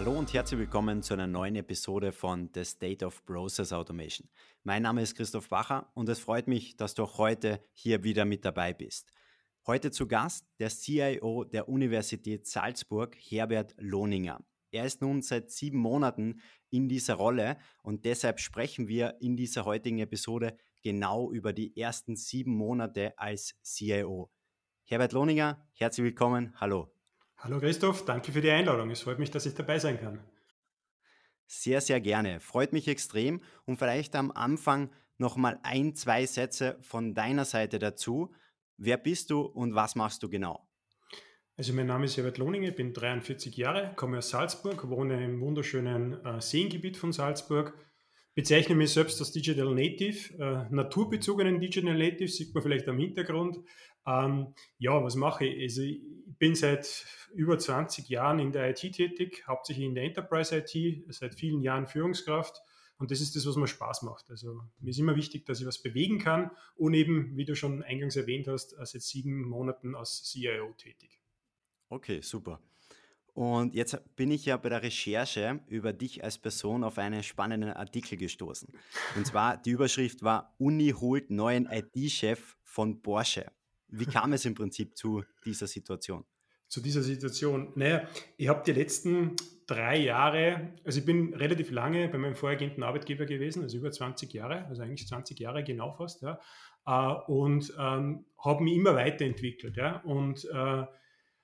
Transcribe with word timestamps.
Hallo 0.00 0.18
und 0.18 0.32
herzlich 0.32 0.58
willkommen 0.58 1.02
zu 1.02 1.12
einer 1.12 1.26
neuen 1.26 1.56
Episode 1.56 2.10
von 2.10 2.48
The 2.54 2.64
State 2.64 3.04
of 3.04 3.22
Process 3.26 3.70
Automation. 3.70 4.30
Mein 4.62 4.80
Name 4.82 5.02
ist 5.02 5.14
Christoph 5.14 5.50
Bacher 5.50 5.92
und 5.92 6.08
es 6.08 6.18
freut 6.18 6.48
mich, 6.48 6.74
dass 6.78 6.94
du 6.94 7.02
auch 7.02 7.18
heute 7.18 7.62
hier 7.74 8.02
wieder 8.02 8.24
mit 8.24 8.46
dabei 8.46 8.72
bist. 8.72 9.12
Heute 9.66 9.90
zu 9.90 10.08
Gast 10.08 10.46
der 10.58 10.70
CIO 10.70 11.44
der 11.44 11.68
Universität 11.68 12.46
Salzburg, 12.46 13.14
Herbert 13.14 13.74
Lohninger. 13.76 14.42
Er 14.70 14.86
ist 14.86 15.02
nun 15.02 15.20
seit 15.20 15.50
sieben 15.50 15.80
Monaten 15.80 16.40
in 16.70 16.88
dieser 16.88 17.16
Rolle 17.16 17.58
und 17.82 18.06
deshalb 18.06 18.40
sprechen 18.40 18.88
wir 18.88 19.16
in 19.20 19.36
dieser 19.36 19.66
heutigen 19.66 19.98
Episode 19.98 20.56
genau 20.82 21.30
über 21.30 21.52
die 21.52 21.76
ersten 21.76 22.16
sieben 22.16 22.54
Monate 22.54 23.12
als 23.18 23.54
CIO. 23.62 24.30
Herbert 24.84 25.12
Lohninger, 25.12 25.62
herzlich 25.74 26.04
willkommen. 26.04 26.58
Hallo. 26.58 26.90
Hallo 27.42 27.58
Christoph, 27.58 28.04
danke 28.04 28.32
für 28.32 28.42
die 28.42 28.50
Einladung. 28.50 28.90
Es 28.90 29.00
freut 29.00 29.18
mich, 29.18 29.30
dass 29.30 29.46
ich 29.46 29.54
dabei 29.54 29.78
sein 29.78 29.98
kann. 29.98 30.22
Sehr, 31.46 31.80
sehr 31.80 31.98
gerne. 31.98 32.38
Freut 32.38 32.74
mich 32.74 32.86
extrem. 32.86 33.40
Und 33.64 33.78
vielleicht 33.78 34.14
am 34.14 34.30
Anfang 34.30 34.90
nochmal 35.16 35.58
ein, 35.62 35.94
zwei 35.94 36.26
Sätze 36.26 36.76
von 36.82 37.14
deiner 37.14 37.46
Seite 37.46 37.78
dazu. 37.78 38.34
Wer 38.76 38.98
bist 38.98 39.30
du 39.30 39.40
und 39.40 39.74
was 39.74 39.94
machst 39.94 40.22
du 40.22 40.28
genau? 40.28 40.68
Also 41.56 41.72
mein 41.72 41.86
Name 41.86 42.04
ist 42.04 42.18
Herbert 42.18 42.36
Lohninger, 42.36 42.68
ich 42.68 42.76
bin 42.76 42.92
43 42.92 43.56
Jahre, 43.56 43.94
komme 43.96 44.18
aus 44.18 44.28
Salzburg, 44.28 44.90
wohne 44.90 45.24
im 45.24 45.40
wunderschönen 45.40 46.22
äh, 46.24 46.42
Seengebiet 46.42 46.98
von 46.98 47.12
Salzburg, 47.12 47.74
bezeichne 48.34 48.74
mich 48.74 48.92
selbst 48.92 49.18
als 49.20 49.32
Digital 49.32 49.74
Native, 49.74 50.34
äh, 50.38 50.74
naturbezogenen 50.74 51.58
Digital 51.58 51.96
Native, 51.96 52.28
sieht 52.28 52.54
man 52.54 52.62
vielleicht 52.62 52.88
am 52.88 52.98
Hintergrund. 52.98 53.58
Ähm, 54.10 54.54
ja, 54.78 55.02
was 55.02 55.14
mache 55.14 55.44
ich? 55.44 55.62
Also 55.62 55.82
ich 55.82 56.00
bin 56.38 56.54
seit 56.54 57.06
über 57.34 57.58
20 57.58 58.08
Jahren 58.08 58.38
in 58.38 58.50
der 58.50 58.70
IT 58.70 58.80
tätig, 58.92 59.44
hauptsächlich 59.46 59.86
in 59.86 59.94
der 59.94 60.04
Enterprise 60.04 60.56
IT, 60.56 61.04
seit 61.08 61.34
vielen 61.34 61.62
Jahren 61.62 61.86
Führungskraft. 61.86 62.60
Und 62.98 63.10
das 63.10 63.20
ist 63.20 63.36
das, 63.36 63.46
was 63.46 63.56
mir 63.56 63.66
Spaß 63.66 64.02
macht. 64.02 64.30
Also 64.30 64.60
mir 64.78 64.90
ist 64.90 64.98
immer 64.98 65.16
wichtig, 65.16 65.46
dass 65.46 65.60
ich 65.60 65.66
was 65.66 65.82
bewegen 65.82 66.18
kann 66.18 66.50
und 66.76 66.92
eben, 66.94 67.36
wie 67.36 67.44
du 67.44 67.54
schon 67.54 67.82
eingangs 67.82 68.16
erwähnt 68.16 68.48
hast, 68.48 68.70
seit 68.70 69.02
sieben 69.02 69.48
Monaten 69.48 69.94
als 69.94 70.24
CIO 70.24 70.72
tätig. 70.76 71.22
Okay, 71.88 72.20
super. 72.20 72.60
Und 73.32 73.74
jetzt 73.74 73.98
bin 74.16 74.30
ich 74.30 74.44
ja 74.44 74.56
bei 74.56 74.68
der 74.68 74.82
Recherche 74.82 75.60
über 75.68 75.92
dich 75.92 76.24
als 76.24 76.36
Person 76.36 76.84
auf 76.84 76.98
einen 76.98 77.22
spannenden 77.22 77.70
Artikel 77.70 78.18
gestoßen. 78.18 78.68
Und 79.16 79.26
zwar, 79.26 79.56
die 79.56 79.70
Überschrift 79.70 80.22
war 80.22 80.54
Uni 80.58 80.90
holt 80.90 81.30
neuen 81.30 81.66
IT-Chef 81.66 82.56
von 82.64 83.00
Porsche. 83.00 83.50
Wie 83.90 84.06
kam 84.06 84.32
es 84.32 84.44
im 84.44 84.54
Prinzip 84.54 84.96
zu 84.96 85.24
dieser 85.44 85.66
Situation? 85.66 86.24
Zu 86.68 86.80
dieser 86.80 87.02
Situation? 87.02 87.72
Naja, 87.74 88.08
ich 88.36 88.48
habe 88.48 88.62
die 88.64 88.72
letzten 88.72 89.36
drei 89.66 89.98
Jahre, 89.98 90.72
also 90.84 91.00
ich 91.00 91.06
bin 91.06 91.34
relativ 91.34 91.70
lange 91.70 92.08
bei 92.08 92.18
meinem 92.18 92.34
vorhergehenden 92.34 92.82
Arbeitgeber 92.82 93.26
gewesen, 93.26 93.62
also 93.62 93.76
über 93.76 93.90
20 93.90 94.32
Jahre, 94.32 94.66
also 94.66 94.82
eigentlich 94.82 95.06
20 95.06 95.38
Jahre 95.38 95.62
genau 95.62 95.92
fast, 95.92 96.22
ja, 96.22 96.40
äh, 96.86 97.14
und 97.30 97.72
ähm, 97.78 98.24
habe 98.38 98.64
mich 98.64 98.74
immer 98.74 98.94
weiterentwickelt. 98.94 99.76
Ja, 99.76 99.96
und 99.98 100.44
äh, 100.44 100.84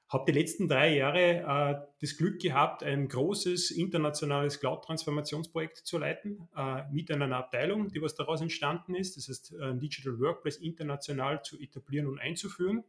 habe 0.08 0.30
die 0.30 0.38
letzten 0.38 0.68
drei 0.68 0.96
Jahre 0.96 1.20
äh, 1.20 1.86
das 2.00 2.16
Glück 2.16 2.40
gehabt, 2.40 2.82
ein 2.82 3.08
großes 3.08 3.72
internationales 3.72 4.60
Cloud-Transformationsprojekt 4.60 5.78
zu 5.78 5.98
leiten, 5.98 6.48
äh, 6.56 6.82
mit 6.92 7.10
einer 7.10 7.34
Abteilung, 7.36 7.88
die 7.88 8.00
was 8.00 8.14
daraus 8.14 8.40
entstanden 8.40 8.94
ist, 8.94 9.16
das 9.16 9.28
heißt 9.28 9.54
ein 9.60 9.80
Digital 9.80 10.18
Workplace 10.20 10.58
international 10.58 11.42
zu 11.42 11.58
etablieren 11.58 12.06
und 12.06 12.20
einzuführen. 12.20 12.84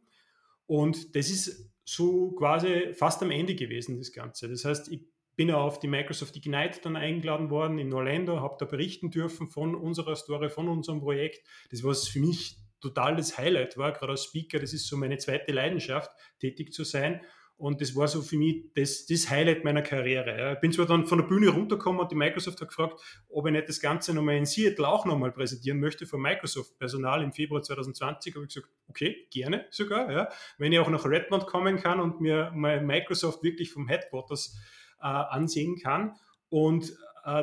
Und 0.66 1.16
das 1.16 1.30
ist 1.30 1.68
so 1.84 2.32
quasi 2.32 2.92
fast 2.92 3.22
am 3.22 3.30
Ende 3.30 3.54
gewesen, 3.54 3.96
das 3.96 4.12
Ganze. 4.12 4.48
Das 4.48 4.64
heißt, 4.64 4.92
ich 4.92 5.00
bin 5.34 5.50
auf 5.50 5.78
die 5.78 5.88
Microsoft 5.88 6.36
Ignite 6.36 6.80
dann 6.82 6.96
eingeladen 6.96 7.48
worden 7.48 7.78
in 7.78 7.92
Orlando, 7.94 8.40
habe 8.40 8.56
da 8.58 8.66
berichten 8.66 9.10
dürfen 9.10 9.46
von 9.46 9.74
unserer 9.74 10.14
Story, 10.14 10.50
von 10.50 10.68
unserem 10.68 11.00
Projekt. 11.00 11.46
Das 11.70 11.82
war 11.82 11.94
für 11.94 12.20
mich 12.20 12.58
totales 12.80 13.38
Highlight 13.38 13.76
war, 13.76 13.92
gerade 13.92 14.12
als 14.12 14.24
Speaker, 14.24 14.58
das 14.58 14.72
ist 14.72 14.86
so 14.86 14.96
meine 14.96 15.18
zweite 15.18 15.52
Leidenschaft, 15.52 16.10
tätig 16.40 16.72
zu 16.72 16.84
sein. 16.84 17.20
Und 17.58 17.80
das 17.80 17.96
war 17.96 18.06
so 18.06 18.22
für 18.22 18.36
mich 18.36 18.72
das, 18.76 19.06
das 19.06 19.28
Highlight 19.28 19.64
meiner 19.64 19.82
Karriere. 19.82 20.52
Ich 20.54 20.60
bin 20.60 20.70
zwar 20.70 20.86
dann 20.86 21.06
von 21.06 21.18
der 21.18 21.26
Bühne 21.26 21.48
runtergekommen 21.48 22.00
und 22.00 22.08
die 22.08 22.14
Microsoft 22.14 22.60
hat 22.60 22.68
gefragt, 22.68 23.00
ob 23.28 23.46
ich 23.46 23.52
nicht 23.52 23.68
das 23.68 23.80
Ganze 23.80 24.14
nochmal 24.14 24.36
in 24.36 24.46
Seattle 24.46 24.86
auch 24.86 25.04
nochmal 25.04 25.32
präsentieren 25.32 25.80
möchte 25.80 26.06
von 26.06 26.22
Microsoft-Personal 26.22 27.20
im 27.20 27.32
Februar 27.32 27.60
2020. 27.60 28.36
Habe 28.36 28.44
ich 28.44 28.54
gesagt, 28.54 28.72
okay, 28.86 29.26
gerne 29.32 29.66
sogar. 29.70 30.12
Ja. 30.12 30.28
Wenn 30.56 30.72
ich 30.72 30.78
auch 30.78 30.88
nach 30.88 31.04
Redmond 31.04 31.46
kommen 31.46 31.78
kann 31.78 31.98
und 31.98 32.20
mir 32.20 32.52
mal 32.54 32.80
Microsoft 32.80 33.42
wirklich 33.42 33.72
vom 33.72 33.88
Headquarters 33.88 34.56
äh, 35.00 35.06
ansehen 35.06 35.80
kann. 35.82 36.14
Und 36.50 36.96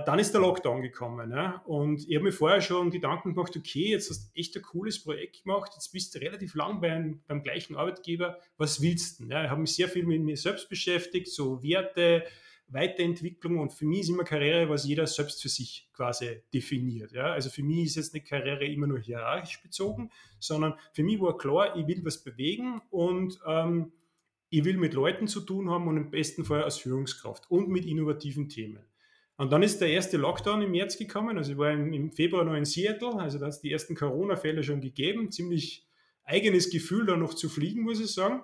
dann 0.04 0.18
ist 0.18 0.34
der 0.34 0.42
Lockdown 0.42 0.82
gekommen. 0.82 1.32
Ja? 1.32 1.62
Und 1.66 2.08
ich 2.10 2.16
habe 2.16 2.26
mir 2.26 2.32
vorher 2.32 2.60
schon 2.60 2.90
Gedanken 2.90 3.36
gemacht, 3.36 3.56
okay, 3.56 3.92
jetzt 3.92 4.10
hast 4.10 4.32
du 4.34 4.40
echt 4.40 4.56
ein 4.56 4.64
cooles 4.64 5.04
Projekt 5.04 5.44
gemacht, 5.44 5.72
jetzt 5.76 5.92
bist 5.92 6.16
du 6.16 6.20
relativ 6.20 6.56
lang 6.56 6.82
beim, 6.82 7.22
beim 7.28 7.44
gleichen 7.44 7.76
Arbeitgeber, 7.76 8.40
was 8.58 8.82
willst 8.82 9.20
du? 9.20 9.26
Ja? 9.26 9.44
Ich 9.44 9.50
habe 9.50 9.62
mich 9.62 9.76
sehr 9.76 9.88
viel 9.88 10.06
mit 10.06 10.22
mir 10.22 10.38
selbst 10.38 10.70
beschäftigt, 10.70 11.28
so 11.28 11.62
Werte, 11.62 12.24
Weiterentwicklung 12.68 13.60
und 13.60 13.74
für 13.74 13.86
mich 13.86 14.02
ist 14.02 14.10
immer 14.10 14.24
Karriere, 14.24 14.68
was 14.70 14.86
jeder 14.86 15.06
selbst 15.06 15.44
für 15.44 15.50
sich 15.50 15.88
quasi 15.94 16.42
definiert. 16.52 17.12
Ja? 17.12 17.34
Also 17.34 17.52
für 17.52 17.62
mich 17.62 17.86
ist 17.86 17.96
jetzt 17.98 18.16
eine 18.16 18.24
Karriere 18.24 18.66
immer 18.66 18.88
nur 18.88 19.00
hierarchisch 19.00 19.62
bezogen, 19.62 20.10
sondern 20.40 20.74
für 20.94 21.04
mich 21.04 21.22
war 21.22 21.38
klar, 21.38 21.76
ich 21.76 21.86
will 21.86 22.04
was 22.04 22.24
bewegen 22.24 22.82
und 22.90 23.40
ähm, 23.46 23.92
ich 24.50 24.64
will 24.64 24.78
mit 24.78 24.96
Leuten 24.96 25.28
zu 25.28 25.42
tun 25.42 25.70
haben 25.70 25.88
und 25.88 25.98
im 25.98 26.10
besten 26.10 26.44
Fall 26.44 26.64
als 26.64 26.78
Führungskraft 26.78 27.52
und 27.52 27.70
mit 27.70 27.86
innovativen 27.86 28.50
Themen. 28.50 28.84
Und 29.38 29.52
dann 29.52 29.64
ist 29.64 29.82
der 29.82 29.90
erste 29.90 30.18
Lockdown 30.18 30.62
im 30.62 30.72
März 30.72 30.98
gekommen. 30.98 31.38
Also 31.38 31.54
ich 31.54 31.58
war 31.58 31.72
im, 31.72 32.12
Februar 32.12 32.46
noch 32.46 32.56
in 32.56 32.66
Seattle, 32.66 33.16
also 33.20 33.38
da 33.38 33.46
hat 33.46 33.54
es 33.54 33.62
die 33.62 33.72
ersten 33.72 33.96
Corona-Fälle 33.96 34.64
schon 34.64 34.80
gegeben. 34.80 35.32
Ziemlich 35.32 35.88
eigenes 36.24 36.70
Gefühl, 36.70 37.06
da 37.06 37.18
noch 37.18 37.34
zu 37.34 37.50
fliegen, 37.50 37.84
muss 37.84 38.00
ich 38.00 38.14
sagen. 38.14 38.44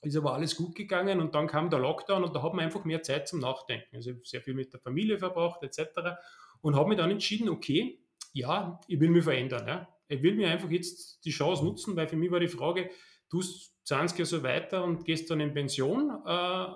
Ist 0.00 0.16
aber 0.16 0.34
alles 0.34 0.56
gut 0.56 0.74
gegangen 0.74 1.20
und 1.20 1.34
dann 1.34 1.46
kam 1.46 1.70
der 1.70 1.78
Lockdown 1.78 2.24
und 2.24 2.34
da 2.34 2.42
hat 2.42 2.54
man 2.54 2.64
einfach 2.64 2.84
mehr 2.84 3.02
Zeit 3.02 3.28
zum 3.28 3.38
Nachdenken. 3.38 3.94
Also 3.94 4.12
sehr 4.24 4.40
viel 4.40 4.54
mit 4.54 4.72
der 4.72 4.80
Familie 4.80 5.18
verbracht 5.18 5.62
etc. 5.62 6.16
Und 6.60 6.74
habe 6.74 6.88
mich 6.88 6.98
dann 6.98 7.10
entschieden, 7.10 7.48
okay, 7.48 8.00
ja, 8.32 8.80
ich 8.88 8.98
will 8.98 9.10
mich 9.10 9.24
verändern. 9.24 9.68
Ja. 9.68 9.88
Ich 10.08 10.22
will 10.22 10.34
mir 10.34 10.50
einfach 10.50 10.70
jetzt 10.70 11.24
die 11.24 11.30
Chance 11.30 11.64
nutzen, 11.64 11.94
weil 11.94 12.08
für 12.08 12.16
mich 12.16 12.30
war 12.30 12.40
die 12.40 12.48
Frage, 12.48 12.90
du 13.30 13.42
20 13.84 14.18
Jahre 14.18 14.26
so 14.26 14.42
weiter 14.42 14.84
und 14.84 15.04
gehst 15.04 15.30
dann 15.30 15.40
in 15.40 15.54
Pension. 15.54 16.10
Äh, 16.26 16.66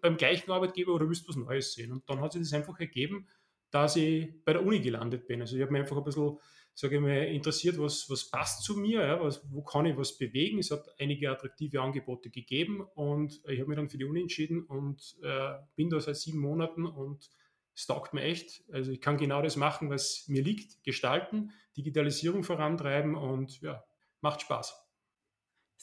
beim 0.00 0.16
gleichen 0.16 0.50
Arbeitgeber 0.50 0.94
oder 0.94 1.08
willst 1.08 1.24
du 1.24 1.28
was 1.28 1.36
Neues 1.36 1.72
sehen? 1.74 1.92
Und 1.92 2.08
dann 2.08 2.20
hat 2.20 2.32
sich 2.32 2.42
das 2.42 2.52
einfach 2.52 2.78
ergeben, 2.80 3.28
dass 3.70 3.96
ich 3.96 4.28
bei 4.44 4.52
der 4.52 4.64
Uni 4.64 4.80
gelandet 4.80 5.26
bin. 5.26 5.40
Also 5.40 5.56
ich 5.56 5.62
habe 5.62 5.72
mich 5.72 5.82
einfach 5.82 5.96
ein 5.96 6.04
bisschen, 6.04 6.38
sage 6.74 6.96
ich 6.96 7.00
mal, 7.00 7.24
interessiert, 7.24 7.78
was, 7.78 8.08
was 8.10 8.30
passt 8.30 8.62
zu 8.62 8.76
mir, 8.76 9.00
ja, 9.00 9.20
was, 9.20 9.42
wo 9.50 9.62
kann 9.62 9.86
ich 9.86 9.96
was 9.96 10.18
bewegen. 10.18 10.58
Es 10.58 10.70
hat 10.70 10.86
einige 10.98 11.30
attraktive 11.30 11.80
Angebote 11.80 12.30
gegeben 12.30 12.82
und 12.94 13.40
ich 13.48 13.60
habe 13.60 13.68
mich 13.68 13.76
dann 13.76 13.88
für 13.88 13.98
die 13.98 14.04
Uni 14.04 14.20
entschieden 14.20 14.64
und 14.64 15.16
äh, 15.22 15.54
bin 15.74 15.90
da 15.90 16.00
seit 16.00 16.16
sieben 16.16 16.38
Monaten 16.38 16.86
und 16.86 17.30
es 17.74 17.86
taugt 17.86 18.12
mir 18.12 18.22
echt. 18.22 18.62
Also 18.70 18.92
ich 18.92 19.00
kann 19.00 19.16
genau 19.16 19.40
das 19.40 19.56
machen, 19.56 19.88
was 19.88 20.26
mir 20.28 20.42
liegt, 20.42 20.84
gestalten, 20.84 21.52
Digitalisierung 21.76 22.42
vorantreiben 22.42 23.14
und 23.14 23.60
ja, 23.62 23.82
macht 24.20 24.42
Spaß 24.42 24.81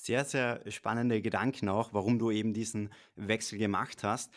sehr, 0.03 0.25
sehr 0.25 0.63
spannende 0.71 1.21
Gedanken 1.21 1.69
auch, 1.69 1.93
warum 1.93 2.19
du 2.19 2.31
eben 2.31 2.53
diesen 2.53 2.89
Wechsel 3.15 3.57
gemacht 3.57 4.03
hast. 4.03 4.31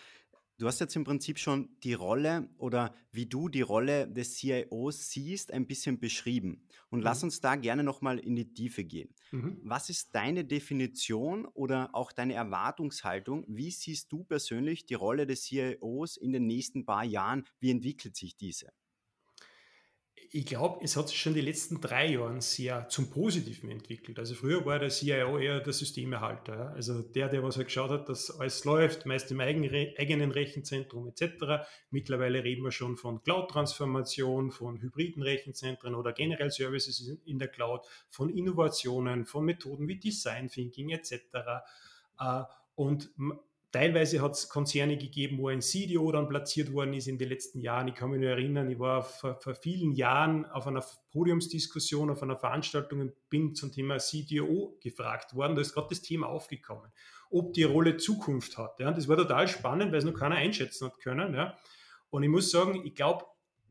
Du 0.59 0.69
hast 0.69 0.81
jetzt 0.81 0.95
im 0.95 1.05
Prinzip 1.05 1.39
schon 1.39 1.71
die 1.83 1.95
Rolle 1.95 2.49
oder 2.59 2.95
wie 3.11 3.27
du 3.27 3.49
die 3.49 3.63
Rolle 3.63 4.07
des 4.07 4.35
CIOs 4.35 5.11
siehst, 5.11 5.53
ein 5.53 5.67
bisschen 5.67 5.99
beschrieben. 5.99 6.63
Und 6.91 7.01
mhm. 7.01 7.05
lass 7.05 7.25
uns 7.25 7.41
da 7.41 7.57
gerne 7.57 7.83
nochmal 7.83 8.19
in 8.19 8.37
die 8.37 8.53
Tiefe 8.53 8.85
gehen. 8.85 9.15
Mhm. 9.33 9.59
Was 9.65 9.91
ist 9.91 10.15
deine 10.15 10.45
Definition 10.45 11.47
oder 11.47 11.91
auch 11.95 12.13
deine 12.13 12.35
Erwartungshaltung? 12.35 13.45
Wie 13.49 13.71
siehst 13.71 14.13
du 14.13 14.25
persönlich 14.25 14.87
die 14.87 14.95
Rolle 14.95 15.27
des 15.27 15.45
CIOs 15.45 16.17
in 16.17 16.33
den 16.33 16.47
nächsten 16.47 16.85
paar 16.85 17.05
Jahren? 17.05 17.45
Wie 17.59 17.71
entwickelt 17.71 18.15
sich 18.15 18.37
diese? 18.37 18.73
Ich 20.35 20.47
glaube, 20.47 20.83
es 20.83 20.97
hat 20.97 21.11
sich 21.11 21.21
schon 21.21 21.35
die 21.35 21.43
letzten 21.43 21.79
drei 21.83 22.13
Jahre 22.13 22.41
sehr 22.41 22.89
zum 22.89 23.11
Positiven 23.11 23.71
entwickelt. 23.71 24.19
Also 24.19 24.35
früher 24.35 24.65
war 24.65 24.79
der 24.79 24.89
CIO 24.89 25.37
eher 25.37 25.61
der 25.61 25.75
Systemerhalter, 25.75 26.73
also 26.75 27.03
der, 27.03 27.29
der 27.29 27.43
was 27.43 27.59
halt 27.59 27.67
geschaut 27.67 27.91
hat, 27.91 28.09
dass 28.09 28.41
alles 28.41 28.65
läuft, 28.65 29.05
meist 29.05 29.31
im 29.31 29.41
eigenen 29.41 30.31
Rechenzentrum 30.31 31.07
etc. 31.09 31.67
Mittlerweile 31.91 32.43
reden 32.43 32.65
wir 32.65 32.73
schon 32.73 32.97
von 32.97 33.23
Cloud-Transformation, 33.23 34.53
von 34.53 34.81
hybriden 34.81 35.23
Rechenzentren 35.23 35.95
oder 35.95 36.15
generell 36.15 36.51
Services 36.51 37.19
in 37.27 37.39
der 37.39 37.49
Cloud, 37.49 37.85
von 38.09 38.31
Innovationen, 38.31 39.27
von 39.27 39.45
Methoden 39.45 39.87
wie 39.87 39.99
Design 39.99 40.49
Thinking 40.49 40.91
etc. 40.91 41.15
Äh, 42.19 42.43
und 42.75 43.11
Teilweise 43.73 44.21
hat 44.21 44.33
es 44.33 44.51
Konzerne 44.51 44.99
gegeben, 44.99 45.39
wo 45.39 45.49
ein 45.49 45.63
CDO 45.63 46.13
dann 46.13 46.29
platziert 46.29 46.75
worden 46.75 46.93
ist 46.93 47.09
in 47.09 47.17
den 47.17 47.31
letzten 47.31 47.59
Jahren. 47.59 47.89
Ich 47.89 47.95
kann 47.95 48.11
mich 48.11 48.21
nur 48.21 48.29
erinnern, 48.29 48.71
ich 48.71 48.79
war 48.79 49.03
vor, 49.03 49.41
vor 49.41 49.55
vielen 49.55 49.93
Jahren 49.93 50.45
auf 50.45 50.67
einer 50.67 50.85
Podiumsdiskussion, 51.11 52.11
auf 52.11 52.23
einer 52.23 52.37
Veranstaltung 52.37 53.01
und 53.01 53.31
bin 53.31 53.55
zum 53.55 53.73
Thema 53.73 53.99
CDO 53.99 54.77
gefragt 54.83 55.35
worden. 55.35 55.55
Da 55.55 55.63
ist 55.63 55.73
gerade 55.73 55.87
das 55.89 56.03
Thema 56.03 56.27
aufgekommen, 56.29 56.93
ob 57.31 57.55
die 57.55 57.63
Rolle 57.63 57.97
Zukunft 57.97 58.59
hat. 58.59 58.79
Ja. 58.79 58.93
Das 58.93 59.09
war 59.09 59.17
total 59.17 59.49
spannend, 59.49 59.91
weil 59.91 60.01
es 60.01 60.05
noch 60.05 60.13
keiner 60.13 60.37
einschätzen 60.37 60.89
hat 60.89 60.99
können. 60.99 61.35
Ja. 61.35 61.57
Und 62.11 62.25
ich 62.25 62.29
muss 62.29 62.51
sagen, 62.51 62.85
ich 62.85 62.95
glaube, 62.95 63.25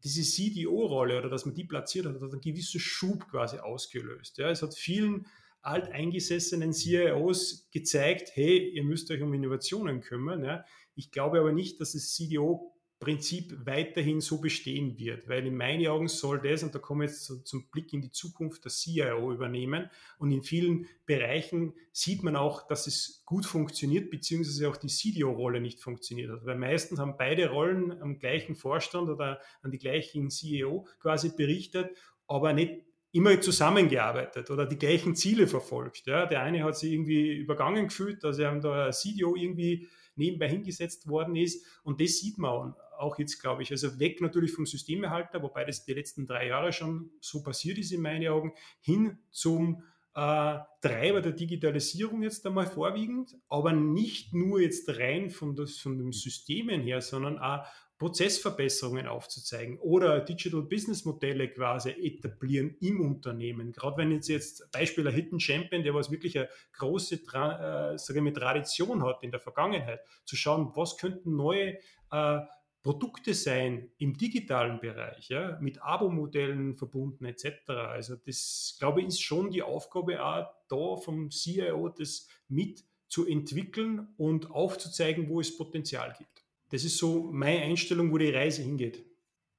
diese 0.04 0.24
CDO-Rolle 0.24 1.20
oder 1.20 1.30
dass 1.30 1.46
man 1.46 1.54
die 1.54 1.66
platziert 1.66 2.08
hat, 2.08 2.16
hat 2.16 2.24
einen 2.24 2.42
gewissen 2.42 2.80
Schub 2.80 3.30
quasi 3.30 3.60
ausgelöst. 3.60 4.40
Ja. 4.40 4.50
Es 4.50 4.64
hat 4.64 4.74
vielen 4.74 5.28
alteingesessenen 5.62 6.74
CIOs 6.74 7.70
gezeigt, 7.72 8.32
hey, 8.34 8.70
ihr 8.70 8.84
müsst 8.84 9.12
euch 9.12 9.22
um 9.22 9.34
Innovationen 9.34 10.02
kümmern. 10.02 10.44
Ja. 10.44 10.66
Ich 10.96 11.12
glaube 11.12 11.40
aber 11.40 11.52
nicht, 11.52 11.80
dass 11.80 11.94
das 11.94 12.14
CDO 12.14 12.72
Prinzip 13.02 13.66
weiterhin 13.66 14.22
so 14.22 14.40
bestehen 14.40 14.96
wird, 15.00 15.28
weil 15.28 15.48
in 15.48 15.58
meinen 15.58 15.88
Augen 15.88 16.08
soll 16.08 16.40
das, 16.40 16.62
und 16.62 16.76
da 16.76 16.78
kommen 16.78 17.02
wir 17.02 17.08
jetzt 17.08 17.26
zu, 17.26 17.42
zum 17.42 17.68
Blick 17.72 17.92
in 17.94 18.02
die 18.04 18.12
Zukunft, 18.12 18.64
der 18.64 18.72
CIO 18.72 19.34
übernehmen. 19.34 19.90
Und 20.20 20.32
in 20.32 20.44
vielen 20.44 20.88
Bereichen 21.08 21.74
sieht 21.92 22.22
man 22.22 22.36
auch, 22.36 22.68
dass 22.68 22.86
es 22.86 23.24
gut 23.26 23.48
funktioniert, 23.48 24.12
beziehungsweise 24.12 24.70
auch 24.70 24.78
die 24.78 24.86
CDO-Rolle 24.86 25.62
nicht 25.62 25.80
funktioniert 25.80 26.30
hat. 26.30 26.46
Weil 26.46 26.60
meistens 26.60 27.00
haben 27.00 27.18
beide 27.18 27.50
Rollen 27.50 27.92
am 28.04 28.20
gleichen 28.20 28.54
Vorstand 28.54 29.10
oder 29.10 29.42
an 29.64 29.72
die 29.72 29.80
gleichen 29.80 30.30
CEO 30.30 30.88
quasi 31.00 31.32
berichtet, 31.36 31.98
aber 32.28 32.54
nicht 32.54 32.84
immer 33.12 33.40
zusammengearbeitet 33.42 34.50
oder 34.50 34.66
die 34.66 34.78
gleichen 34.78 35.16
Ziele 35.16 35.48
verfolgt. 35.48 36.08
Ja. 36.08 36.26
Der 36.26 36.42
eine 36.44 36.64
hat 36.64 36.78
sich 36.78 36.94
irgendwie 36.94 37.34
übergangen 37.34 37.88
gefühlt, 37.88 38.24
dass 38.24 38.40
er 38.40 38.58
da 38.60 38.86
ein 38.86 38.94
CDO 38.94 39.36
irgendwie 39.36 39.88
nebenbei 40.16 40.50
hingesetzt 40.50 41.08
worden 41.08 41.36
ist. 41.36 41.66
Und 41.84 42.02
das 42.02 42.20
sieht 42.20 42.38
man 42.38 42.74
auch 42.98 43.18
jetzt, 43.18 43.42
glaube 43.42 43.64
ich. 43.64 43.72
Also 43.72 44.00
weg 44.00 44.22
natürlich 44.22 44.54
vom 44.54 44.66
Systemerhalter, 44.66 45.42
wobei 45.42 45.66
das 45.66 45.84
die 45.86 45.94
letzten 45.94 46.26
drei 46.26 46.48
Jahre 46.48 46.72
schon 46.72 47.12
so 47.20 47.44
passiert 47.44 47.78
ist 47.78 47.92
in 47.92 48.02
meinen 48.02 48.28
Augen, 48.28 48.54
hin 48.80 49.18
zum 49.32 49.84
äh, 50.14 50.60
Treiber 50.82 51.22
der 51.22 51.32
Digitalisierung 51.32 52.22
jetzt 52.22 52.46
einmal 52.46 52.68
vorwiegend, 52.68 53.36
aber 53.50 53.72
nicht 53.72 54.34
nur 54.34 54.62
jetzt 54.62 54.90
rein 54.98 55.30
von, 55.30 55.56
das, 55.56 55.78
von 55.78 55.98
den 55.98 56.12
Systemen 56.12 56.82
her, 56.82 57.02
sondern 57.02 57.40
auch 57.40 57.66
Prozessverbesserungen 58.02 59.06
aufzuzeigen 59.06 59.78
oder 59.78 60.22
Digital 60.22 60.64
Business 60.64 61.06
Modelle 61.06 61.48
quasi 61.50 61.92
etablieren 61.92 62.76
im 62.80 63.00
Unternehmen. 63.00 63.74
Gerade 63.74 63.98
wenn 63.98 64.12
jetzt 64.12 64.28
jetzt 64.28 64.72
Beispiel 64.72 65.08
ein 65.08 65.14
Hidden 65.14 65.40
Champion, 65.40 65.84
der 65.84 65.94
was 65.94 66.10
wirklich 66.10 66.36
eine 66.36 66.50
große 66.74 67.18
äh, 67.18 68.00
sage 68.00 68.28
ich 68.28 68.34
Tradition 68.34 69.04
hat 69.04 69.22
in 69.22 69.30
der 69.30 69.40
Vergangenheit, 69.40 70.00
zu 70.26 70.36
schauen, 70.36 70.72
was 70.74 70.98
könnten 70.98 71.36
neue 71.36 71.78
äh, 72.12 72.40
Produkte 72.82 73.36
sein 73.36 73.92
im 74.00 74.18
digitalen 74.18 74.80
Bereich, 74.80 75.30
ja, 75.30 75.60
mit 75.62 75.80
Abo-Modellen 75.84 76.78
verbunden 76.78 77.26
etc. 77.26 77.70
Also 77.70 78.16
das, 78.16 78.78
glaube 78.80 79.02
ich, 79.02 79.10
ist 79.10 79.22
schon 79.22 79.52
die 79.52 79.62
Aufgabe 79.62 80.26
auch 80.26 80.48
da 80.70 80.96
vom 80.96 81.30
CIO, 81.30 81.90
das 81.90 82.28
mit 82.48 82.84
zu 83.08 83.28
entwickeln 83.28 84.08
und 84.18 84.50
aufzuzeigen, 84.50 85.30
wo 85.30 85.40
es 85.40 85.56
Potenzial 85.56 86.16
gibt 86.18 86.41
das 86.72 86.84
ist 86.84 86.98
so 86.98 87.30
meine 87.32 87.62
Einstellung, 87.62 88.12
wo 88.12 88.18
die 88.18 88.30
Reise 88.30 88.62
hingeht. 88.64 89.06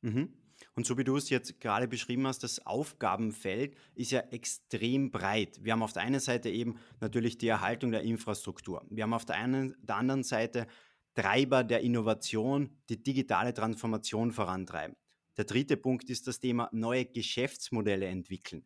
Mhm. 0.01 0.33
Und 0.75 0.87
so 0.87 0.97
wie 0.97 1.05
du 1.05 1.17
es 1.17 1.29
jetzt 1.29 1.61
gerade 1.61 1.87
beschrieben 1.87 2.27
hast, 2.27 2.43
das 2.43 2.65
Aufgabenfeld 2.65 3.77
ist 3.95 4.11
ja 4.11 4.21
extrem 4.31 5.11
breit. 5.11 5.63
Wir 5.63 5.73
haben 5.73 5.83
auf 5.83 5.93
der 5.93 6.03
einen 6.03 6.21
Seite 6.21 6.49
eben 6.49 6.79
natürlich 7.01 7.37
die 7.37 7.49
Erhaltung 7.49 7.93
der 7.93 8.03
Infrastruktur. 8.03 8.85
Wir 8.89 9.05
haben 9.05 9.13
auf 9.13 9.27
der, 9.27 9.37
einen, 9.37 9.77
der 9.83 9.97
anderen 9.97 10.23
Seite 10.23 10.67
Treiber 11.15 11.63
der 11.63 11.81
Innovation, 11.81 12.71
die 12.89 13.03
digitale 13.03 13.53
Transformation 13.53 14.33
vorantreiben. 14.33 14.97
Der 15.37 15.45
dritte 15.45 15.77
Punkt 15.77 16.09
ist 16.09 16.27
das 16.27 16.41
Thema 16.41 16.71
neue 16.73 17.05
Geschäftsmodelle 17.05 18.07
entwickeln. 18.07 18.65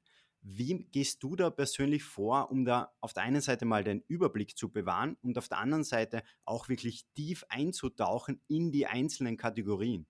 Wie 0.48 0.87
gehst 0.93 1.25
du 1.25 1.34
da 1.34 1.50
persönlich 1.50 2.04
vor, 2.04 2.52
um 2.52 2.64
da 2.64 2.93
auf 3.00 3.12
der 3.12 3.25
einen 3.25 3.40
Seite 3.40 3.64
mal 3.64 3.82
den 3.82 4.04
Überblick 4.06 4.56
zu 4.56 4.70
bewahren 4.70 5.16
und 5.22 5.37
auf 5.38 5.48
der 5.48 5.58
anderen 5.58 5.82
Seite 5.82 6.22
auch 6.44 6.69
wirklich 6.69 7.04
tief 7.16 7.44
einzutauchen 7.48 8.40
in 8.46 8.70
die 8.70 8.87
einzelnen 8.87 9.37
Kategorien? 9.37 10.06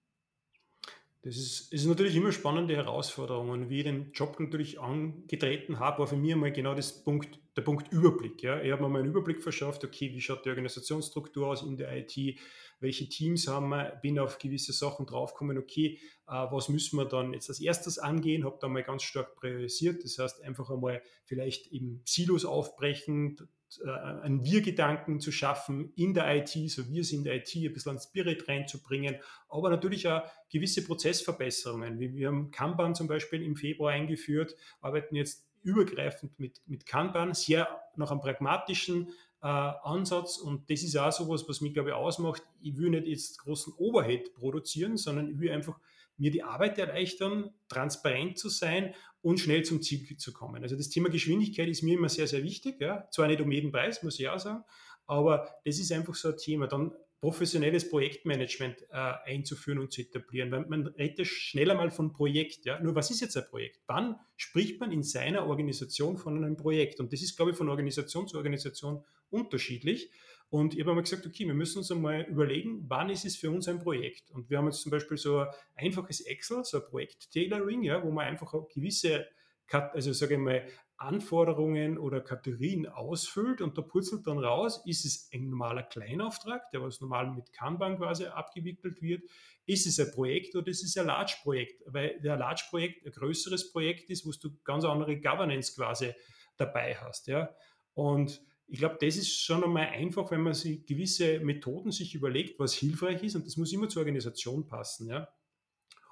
Das 1.22 1.38
ist, 1.38 1.72
ist 1.72 1.86
natürlich 1.86 2.14
immer 2.14 2.32
spannende 2.32 2.76
Herausforderung. 2.76 3.48
Und 3.48 3.70
wie 3.70 3.78
ich 3.78 3.84
den 3.84 4.12
Job 4.12 4.38
natürlich 4.38 4.78
angetreten 4.78 5.80
habe, 5.80 6.00
war 6.00 6.06
für 6.06 6.16
mich 6.16 6.36
mal 6.36 6.52
genau 6.52 6.74
das 6.74 7.02
Punkt, 7.02 7.40
der 7.56 7.62
Punkt 7.62 7.90
Überblick. 7.90 8.42
Ja. 8.42 8.60
Ich 8.60 8.70
habe 8.70 8.82
mir 8.82 8.90
mal 8.90 8.98
einen 8.98 9.08
Überblick 9.08 9.42
verschafft, 9.42 9.84
okay, 9.84 10.12
wie 10.12 10.20
schaut 10.20 10.44
die 10.44 10.50
Organisationsstruktur 10.50 11.48
aus 11.48 11.62
in 11.62 11.78
der 11.78 11.96
IT, 11.96 12.38
welche 12.80 13.08
Teams 13.08 13.48
haben 13.48 13.68
wir, 13.68 13.98
bin 14.02 14.18
auf 14.18 14.38
gewisse 14.38 14.72
Sachen 14.72 15.06
draufgekommen, 15.06 15.58
okay, 15.58 15.98
äh, 16.26 16.32
was 16.32 16.68
müssen 16.68 16.98
wir 16.98 17.06
dann 17.06 17.32
jetzt 17.32 17.48
als 17.48 17.60
erstes 17.60 17.98
angehen, 17.98 18.44
habe 18.44 18.58
da 18.60 18.68
mal 18.68 18.82
ganz 18.82 19.02
stark 19.02 19.36
priorisiert, 19.36 20.04
das 20.04 20.18
heißt 20.18 20.42
einfach 20.42 20.70
einmal 20.70 21.02
vielleicht 21.24 21.68
eben 21.68 22.02
Silos 22.04 22.44
aufbrechen, 22.44 23.36
äh, 23.84 23.90
einen 23.90 24.44
Wir-Gedanken 24.44 25.20
zu 25.20 25.32
schaffen 25.32 25.92
in 25.96 26.14
der 26.14 26.36
IT, 26.36 26.70
so 26.70 26.88
wir 26.88 27.04
sind 27.04 27.24
der 27.24 27.36
IT, 27.36 27.54
ein 27.56 27.72
bisschen 27.72 27.92
an 27.92 27.98
Spirit 27.98 28.48
reinzubringen, 28.48 29.16
aber 29.48 29.70
natürlich 29.70 30.06
auch 30.08 30.22
gewisse 30.50 30.84
Prozessverbesserungen. 30.84 31.98
Wir 31.98 32.28
haben 32.28 32.50
Kanban 32.50 32.94
zum 32.94 33.08
Beispiel 33.08 33.42
im 33.42 33.56
Februar 33.56 33.92
eingeführt, 33.92 34.54
arbeiten 34.80 35.16
jetzt 35.16 35.46
übergreifend 35.62 36.38
mit, 36.38 36.62
mit 36.66 36.86
Kanban, 36.86 37.34
sehr 37.34 37.68
nach 37.96 38.12
einem 38.12 38.20
pragmatischen 38.20 39.10
Ansatz 39.46 40.38
und 40.38 40.70
das 40.70 40.82
ist 40.82 40.96
auch 40.96 41.12
so 41.12 41.28
was, 41.28 41.48
was 41.48 41.60
mich, 41.60 41.74
glaube 41.74 41.90
ich, 41.90 41.94
ausmacht. 41.94 42.42
Ich 42.60 42.76
will 42.76 42.90
nicht 42.90 43.06
jetzt 43.06 43.38
großen 43.38 43.72
Overhead 43.76 44.34
produzieren, 44.34 44.96
sondern 44.96 45.28
ich 45.28 45.38
will 45.38 45.50
einfach 45.50 45.78
mir 46.18 46.30
die 46.30 46.42
Arbeit 46.42 46.78
erleichtern, 46.78 47.50
transparent 47.68 48.38
zu 48.38 48.48
sein 48.48 48.94
und 49.22 49.38
schnell 49.38 49.64
zum 49.64 49.82
Ziel 49.82 50.16
zu 50.16 50.32
kommen. 50.32 50.62
Also 50.62 50.76
das 50.76 50.88
Thema 50.88 51.10
Geschwindigkeit 51.10 51.68
ist 51.68 51.82
mir 51.82 51.98
immer 51.98 52.08
sehr, 52.08 52.26
sehr 52.26 52.42
wichtig. 52.42 52.80
Ja. 52.80 53.08
Zwar 53.10 53.28
nicht 53.28 53.40
um 53.40 53.50
jeden 53.50 53.70
Preis, 53.70 54.02
muss 54.02 54.18
ich 54.18 54.28
auch 54.28 54.38
sagen, 54.38 54.64
aber 55.06 55.48
das 55.64 55.78
ist 55.78 55.92
einfach 55.92 56.14
so 56.14 56.28
ein 56.28 56.36
Thema. 56.36 56.66
Dann 56.66 56.92
professionelles 57.20 57.88
Projektmanagement 57.88 58.82
äh, 58.90 59.12
einzuführen 59.24 59.78
und 59.78 59.92
zu 59.92 60.02
etablieren. 60.02 60.50
Weil 60.50 60.66
man 60.66 60.86
redet 60.86 61.26
schneller 61.26 61.74
mal 61.74 61.90
von 61.90 62.12
Projekt. 62.12 62.66
Ja? 62.66 62.80
Nur 62.80 62.94
was 62.94 63.10
ist 63.10 63.20
jetzt 63.20 63.36
ein 63.36 63.46
Projekt? 63.48 63.80
Wann 63.86 64.16
spricht 64.36 64.80
man 64.80 64.92
in 64.92 65.02
seiner 65.02 65.46
Organisation 65.46 66.18
von 66.18 66.36
einem 66.36 66.56
Projekt? 66.56 67.00
Und 67.00 67.12
das 67.12 67.22
ist, 67.22 67.36
glaube 67.36 67.52
ich, 67.52 67.56
von 67.56 67.68
Organisation 67.68 68.28
zu 68.28 68.36
Organisation 68.36 69.02
unterschiedlich. 69.30 70.10
Und 70.48 70.74
ich 70.74 70.80
habe 70.80 70.90
einmal 70.90 71.02
gesagt, 71.02 71.26
okay, 71.26 71.46
wir 71.46 71.54
müssen 71.54 71.78
uns 71.78 71.90
einmal 71.90 72.22
überlegen, 72.22 72.84
wann 72.88 73.10
ist 73.10 73.24
es 73.24 73.36
für 73.36 73.50
uns 73.50 73.66
ein 73.66 73.80
Projekt? 73.80 74.30
Und 74.30 74.48
wir 74.48 74.58
haben 74.58 74.66
jetzt 74.66 74.82
zum 74.82 74.90
Beispiel 74.90 75.16
so 75.16 75.40
ein 75.40 75.48
einfaches 75.74 76.20
Excel, 76.20 76.64
so 76.64 76.78
ein 76.78 76.84
Projekt-Tailoring, 76.84 77.82
ja, 77.82 78.02
wo 78.04 78.10
man 78.12 78.26
einfach 78.26 78.54
gewisse, 78.72 79.26
also 79.68 80.12
sage 80.12 80.34
ich 80.34 80.40
mal, 80.40 80.64
Anforderungen 80.98 81.98
oder 81.98 82.20
Kategorien 82.20 82.86
ausfüllt 82.86 83.60
und 83.60 83.76
da 83.76 83.82
purzelt 83.82 84.26
dann 84.26 84.38
raus, 84.38 84.82
ist 84.86 85.04
es 85.04 85.28
ein 85.32 85.50
normaler 85.50 85.82
Kleinauftrag, 85.82 86.70
der 86.70 86.82
was 86.82 87.00
normal 87.00 87.30
mit 87.32 87.52
Kanban 87.52 87.98
quasi 87.98 88.24
abgewickelt 88.24 89.02
wird, 89.02 89.22
ist 89.66 89.86
es 89.86 90.00
ein 90.00 90.10
Projekt 90.12 90.56
oder 90.56 90.68
ist 90.68 90.84
es 90.84 90.96
ein 90.96 91.06
Large-Projekt, 91.06 91.82
weil 91.86 92.20
der 92.20 92.36
Large-Projekt 92.36 93.04
ein 93.04 93.12
größeres 93.12 93.72
Projekt 93.72 94.08
ist, 94.10 94.24
wo 94.26 94.30
du 94.30 94.56
ganz 94.64 94.84
andere 94.84 95.20
Governance 95.20 95.74
quasi 95.74 96.12
dabei 96.56 96.96
hast, 96.96 97.26
ja. 97.26 97.54
Und 97.92 98.42
ich 98.68 98.78
glaube, 98.78 98.96
das 99.00 99.16
ist 99.16 99.44
schon 99.44 99.62
einmal 99.64 99.86
einfach, 99.88 100.30
wenn 100.30 100.40
man 100.40 100.54
sich 100.54 100.86
gewisse 100.86 101.40
Methoden 101.40 101.92
sich 101.92 102.14
überlegt, 102.14 102.58
was 102.58 102.74
hilfreich 102.74 103.22
ist 103.22 103.36
und 103.36 103.46
das 103.46 103.56
muss 103.56 103.72
immer 103.72 103.88
zur 103.88 104.00
Organisation 104.00 104.66
passen, 104.66 105.08
ja. 105.08 105.28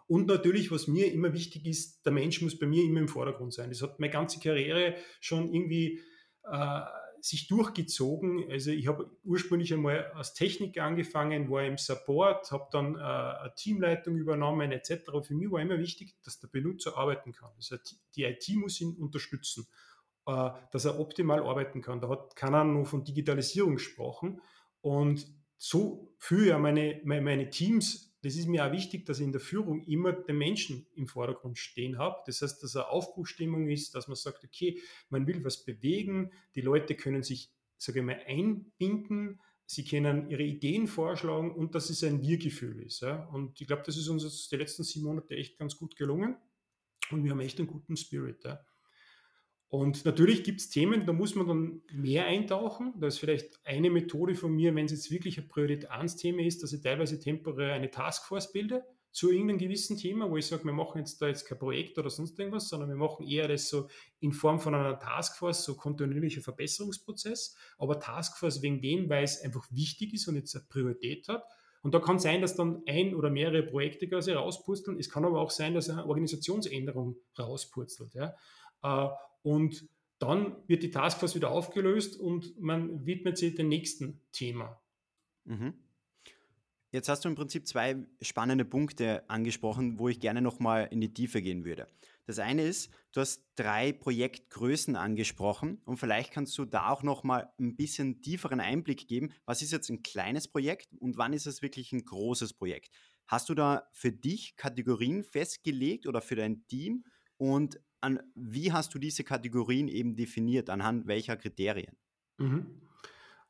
Und 0.06 0.26
natürlich, 0.26 0.70
was 0.70 0.86
mir 0.86 1.12
immer 1.12 1.32
wichtig 1.32 1.66
ist, 1.66 2.04
der 2.04 2.12
Mensch 2.12 2.42
muss 2.42 2.58
bei 2.58 2.66
mir 2.66 2.84
immer 2.84 3.00
im 3.00 3.08
Vordergrund 3.08 3.54
sein. 3.54 3.70
Das 3.70 3.82
hat 3.82 4.00
meine 4.00 4.12
ganze 4.12 4.38
Karriere 4.38 4.96
schon 5.20 5.52
irgendwie 5.52 6.00
äh, 6.44 6.80
sich 7.24 7.48
durchgezogen. 7.48 8.50
Also 8.50 8.70
ich 8.70 8.86
habe 8.86 9.10
ursprünglich 9.24 9.72
einmal 9.72 10.12
als 10.12 10.34
Techniker 10.34 10.84
angefangen, 10.84 11.48
war 11.50 11.64
im 11.64 11.78
Support, 11.78 12.52
habe 12.52 12.68
dann 12.70 12.96
äh, 12.96 12.98
eine 12.98 13.54
Teamleitung 13.56 14.16
übernommen 14.16 14.72
etc. 14.72 15.10
Für 15.22 15.34
mich 15.34 15.50
war 15.50 15.62
immer 15.62 15.78
wichtig, 15.78 16.14
dass 16.22 16.38
der 16.38 16.48
Benutzer 16.48 16.98
arbeiten 16.98 17.32
kann. 17.32 17.50
Also 17.56 17.76
die 18.14 18.24
IT 18.24 18.46
muss 18.56 18.78
ihn 18.82 18.94
unterstützen, 18.98 19.66
äh, 20.26 20.50
dass 20.70 20.84
er 20.84 21.00
optimal 21.00 21.42
arbeiten 21.42 21.80
kann. 21.80 22.02
Da 22.02 22.10
hat 22.10 22.36
keiner 22.36 22.62
nur 22.62 22.84
von 22.84 23.04
Digitalisierung 23.04 23.76
gesprochen. 23.76 24.42
Und 24.82 25.26
so 25.56 26.14
führe 26.18 26.56
ich 26.56 26.58
meine, 26.58 27.00
meine, 27.04 27.22
meine 27.22 27.48
Teams 27.48 28.13
das 28.24 28.36
ist 28.36 28.46
mir 28.46 28.64
auch 28.64 28.72
wichtig, 28.72 29.04
dass 29.04 29.18
ich 29.18 29.26
in 29.26 29.32
der 29.32 29.40
Führung 29.40 29.84
immer 29.84 30.12
den 30.12 30.38
Menschen 30.38 30.86
im 30.94 31.06
Vordergrund 31.06 31.58
stehen 31.58 31.98
habe. 31.98 32.22
Das 32.26 32.40
heißt, 32.40 32.62
dass 32.62 32.74
eine 32.74 32.88
Aufbruchstimmung 32.88 33.68
ist, 33.68 33.94
dass 33.94 34.08
man 34.08 34.16
sagt, 34.16 34.42
okay, 34.44 34.80
man 35.10 35.26
will 35.26 35.44
was 35.44 35.62
bewegen, 35.62 36.32
die 36.54 36.62
Leute 36.62 36.94
können 36.94 37.22
sich, 37.22 37.52
sage 37.76 38.00
ich 38.00 38.04
mal, 38.06 38.18
einbinden, 38.26 39.40
sie 39.66 39.84
können 39.84 40.30
ihre 40.30 40.42
Ideen 40.42 40.86
vorschlagen 40.86 41.54
und 41.54 41.74
dass 41.74 41.90
es 41.90 42.02
ein 42.02 42.22
Wir-Gefühl 42.22 42.80
ist. 42.80 43.02
Ja. 43.02 43.26
Und 43.26 43.60
ich 43.60 43.66
glaube, 43.66 43.82
das 43.84 43.98
ist 43.98 44.08
uns 44.08 44.48
die 44.48 44.56
letzten 44.56 44.84
sieben 44.84 45.04
Monate 45.04 45.36
echt 45.36 45.58
ganz 45.58 45.76
gut 45.76 45.94
gelungen 45.94 46.38
und 47.10 47.24
wir 47.24 47.30
haben 47.30 47.40
echt 47.40 47.58
einen 47.58 47.68
guten 47.68 47.96
Spirit. 47.96 48.42
Ja. 48.44 48.64
Und 49.74 50.04
natürlich 50.04 50.44
gibt 50.44 50.60
es 50.60 50.70
Themen, 50.70 51.04
da 51.04 51.12
muss 51.12 51.34
man 51.34 51.48
dann 51.48 51.82
mehr 51.92 52.26
eintauchen. 52.26 52.94
Da 53.00 53.08
ist 53.08 53.18
vielleicht 53.18 53.58
eine 53.64 53.90
Methode 53.90 54.36
von 54.36 54.52
mir, 54.52 54.72
wenn 54.72 54.84
es 54.84 54.92
jetzt 54.92 55.10
wirklich 55.10 55.36
ein 55.36 55.48
Priorität 55.48 55.90
1 55.90 56.14
Thema 56.14 56.42
ist, 56.42 56.62
dass 56.62 56.72
ich 56.72 56.80
teilweise 56.80 57.18
temporär 57.18 57.74
eine 57.74 57.90
Taskforce 57.90 58.52
bilde 58.52 58.84
zu 59.10 59.32
irgendeinem 59.32 59.58
gewissen 59.58 59.96
Thema, 59.96 60.30
wo 60.30 60.36
ich 60.36 60.46
sage, 60.46 60.64
wir 60.64 60.72
machen 60.72 60.98
jetzt 60.98 61.20
da 61.20 61.26
jetzt 61.26 61.46
kein 61.46 61.58
Projekt 61.58 61.98
oder 61.98 62.08
sonst 62.08 62.38
irgendwas, 62.38 62.68
sondern 62.68 62.88
wir 62.88 62.94
machen 62.94 63.26
eher 63.26 63.48
das 63.48 63.68
so 63.68 63.88
in 64.20 64.30
Form 64.30 64.60
von 64.60 64.76
einer 64.76 64.96
Taskforce, 65.00 65.64
so 65.64 65.74
kontinuierlicher 65.74 66.42
Verbesserungsprozess. 66.42 67.56
Aber 67.76 67.98
Taskforce 67.98 68.62
wegen 68.62 68.80
dem, 68.80 69.10
weil 69.10 69.24
es 69.24 69.42
einfach 69.42 69.66
wichtig 69.72 70.14
ist 70.14 70.28
und 70.28 70.36
jetzt 70.36 70.54
eine 70.54 70.66
Priorität 70.68 71.26
hat. 71.26 71.42
Und 71.82 71.94
da 71.94 71.98
kann 71.98 72.20
sein, 72.20 72.42
dass 72.42 72.54
dann 72.54 72.84
ein 72.86 73.12
oder 73.12 73.28
mehrere 73.28 73.64
Projekte 73.64 74.06
quasi 74.06 74.30
rauspurzeln. 74.30 75.00
Es 75.00 75.10
kann 75.10 75.24
aber 75.24 75.40
auch 75.40 75.50
sein, 75.50 75.74
dass 75.74 75.90
eine 75.90 76.06
Organisationsänderung 76.06 77.16
rauspurzelt. 77.36 78.14
Ja. 78.14 78.36
Und 79.44 79.86
dann 80.18 80.56
wird 80.66 80.82
die 80.82 80.90
Taskforce 80.90 81.34
wieder 81.34 81.50
aufgelöst 81.50 82.18
und 82.18 82.58
man 82.58 83.04
widmet 83.06 83.36
sich 83.36 83.54
dem 83.54 83.68
nächsten 83.68 84.20
Thema. 84.32 84.80
Mhm. 85.44 85.74
Jetzt 86.90 87.08
hast 87.08 87.24
du 87.24 87.28
im 87.28 87.34
Prinzip 87.34 87.66
zwei 87.66 88.06
spannende 88.22 88.64
Punkte 88.64 89.28
angesprochen, 89.28 89.98
wo 89.98 90.08
ich 90.08 90.20
gerne 90.20 90.40
nochmal 90.40 90.88
in 90.90 91.00
die 91.00 91.12
Tiefe 91.12 91.42
gehen 91.42 91.64
würde. 91.64 91.88
Das 92.26 92.38
eine 92.38 92.62
ist, 92.62 92.90
du 93.12 93.20
hast 93.20 93.44
drei 93.56 93.92
Projektgrößen 93.92 94.96
angesprochen 94.96 95.82
und 95.84 95.98
vielleicht 95.98 96.32
kannst 96.32 96.56
du 96.56 96.64
da 96.64 96.88
auch 96.88 97.02
nochmal 97.02 97.52
ein 97.58 97.76
bisschen 97.76 98.22
tieferen 98.22 98.60
Einblick 98.60 99.08
geben. 99.08 99.32
Was 99.44 99.60
ist 99.60 99.72
jetzt 99.72 99.90
ein 99.90 100.02
kleines 100.02 100.48
Projekt 100.48 100.88
und 101.00 101.18
wann 101.18 101.34
ist 101.34 101.46
es 101.46 101.60
wirklich 101.60 101.92
ein 101.92 102.04
großes 102.04 102.54
Projekt? 102.54 102.90
Hast 103.26 103.48
du 103.50 103.54
da 103.54 103.88
für 103.92 104.12
dich 104.12 104.56
Kategorien 104.56 105.22
festgelegt 105.22 106.06
oder 106.06 106.22
für 106.22 106.36
dein 106.36 106.66
Team? 106.66 107.04
Und 107.36 107.80
an, 108.04 108.20
wie 108.34 108.72
hast 108.72 108.94
du 108.94 108.98
diese 108.98 109.24
Kategorien 109.24 109.88
eben 109.88 110.14
definiert? 110.14 110.70
Anhand 110.70 111.06
welcher 111.06 111.36
Kriterien? 111.36 111.96
Mhm. 112.38 112.66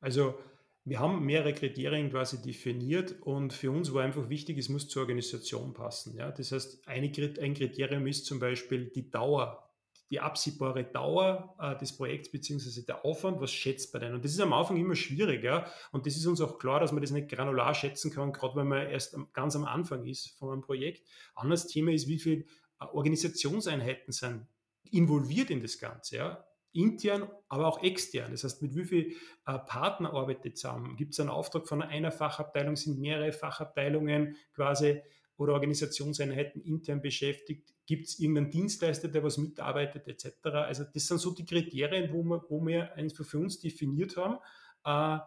Also 0.01 0.39
wir 0.85 1.01
haben 1.01 1.25
mehrere 1.25 1.55
Kriterien 1.55 2.11
quasi 2.11 2.43
definiert 2.43 3.17
und 3.23 3.55
für 3.55 3.71
uns 3.71 3.95
war 3.95 4.05
einfach 4.05 4.29
wichtig, 4.29 4.59
es 4.59 4.69
muss 4.69 4.89
zur 4.89 5.03
Organisation 5.03 5.73
passen. 5.73 6.15
Ja? 6.17 6.31
Das 6.31 6.53
heißt, 6.53 6.87
eine, 6.87 7.11
ein 7.41 7.55
Kriterium 7.55 8.07
ist 8.07 8.27
zum 8.27 8.39
Beispiel 8.39 8.91
die 8.95 9.11
Dauer, 9.11 9.71
die 10.11 10.21
absehbare 10.21 10.85
Dauer 10.85 11.57
äh, 11.59 11.79
des 11.79 11.97
Projekts 11.97 12.31
beziehungsweise 12.31 12.85
der 12.85 13.03
Aufwand, 13.03 13.41
was 13.41 13.51
schätzt 13.51 13.95
bei 13.95 13.99
denen. 13.99 14.17
Und 14.17 14.25
das 14.25 14.33
ist 14.33 14.41
am 14.41 14.53
Anfang 14.53 14.77
immer 14.77 14.95
schwierig. 14.95 15.43
Ja? 15.43 15.67
Und 15.91 16.05
das 16.07 16.17
ist 16.17 16.27
uns 16.27 16.43
auch 16.43 16.59
klar, 16.59 16.81
dass 16.81 16.93
man 16.93 17.01
das 17.01 17.13
nicht 17.13 17.31
granular 17.31 17.75
schätzen 17.75 18.11
kann, 18.11 18.35
gerade 18.35 18.55
wenn 18.57 18.69
man 18.69 18.87
erst 18.87 19.15
am, 19.15 19.29
ganz 19.33 19.57
am 19.57 19.65
Anfang 19.65 20.05
ist 20.05 20.37
von 20.39 20.53
einem 20.53 20.61
Projekt. 20.61 21.09
Anderes 21.35 21.67
Thema 21.67 21.93
ist, 21.93 22.09
wie 22.09 22.19
viel 22.19 22.45
Organisationseinheiten 22.93 24.13
sind 24.13 24.47
involviert 24.91 25.51
in 25.51 25.61
das 25.61 25.79
Ganze, 25.79 26.17
ja? 26.17 26.45
intern, 26.75 27.29
aber 27.49 27.69
auch 27.69 27.83
extern. 27.83 28.33
Das 28.33 28.45
heißt, 28.45 28.61
mit 28.61 28.75
wie 28.75 28.85
viel 28.85 29.17
äh, 29.47 29.59
Partner 29.59 30.13
arbeitet 30.13 30.59
zusammen? 30.59 30.97
Gibt 30.97 31.13
es 31.13 31.21
einen 31.21 31.31
Auftrag 31.31 31.69
von 31.69 31.83
einer 31.83 32.11
Fachabteilung, 32.11 32.77
sind 32.77 32.99
mehrere 32.99 33.33
Fachabteilungen 33.33 34.37
quasi 34.55 35.01
oder 35.37 35.53
Organisationseinheiten 35.55 36.63
intern 36.63 37.01
beschäftigt? 37.01 37.73
Gibt 37.87 38.07
es 38.07 38.19
irgendeinen 38.19 38.51
Dienstleister, 38.51 39.09
der 39.09 39.23
was 39.23 39.39
mitarbeitet, 39.39 40.09
etc.? 40.09 40.47
Also 40.47 40.85
das 40.93 41.07
sind 41.07 41.19
so 41.19 41.31
die 41.31 41.47
Kriterien, 41.47 42.13
wo 42.13 42.25
wir, 42.25 42.45
wo 42.49 42.67
wir 42.67 42.93
für 43.23 43.39
uns 43.39 43.61
definiert 43.61 44.17
haben. 44.17 44.39
Äh, 44.85 45.23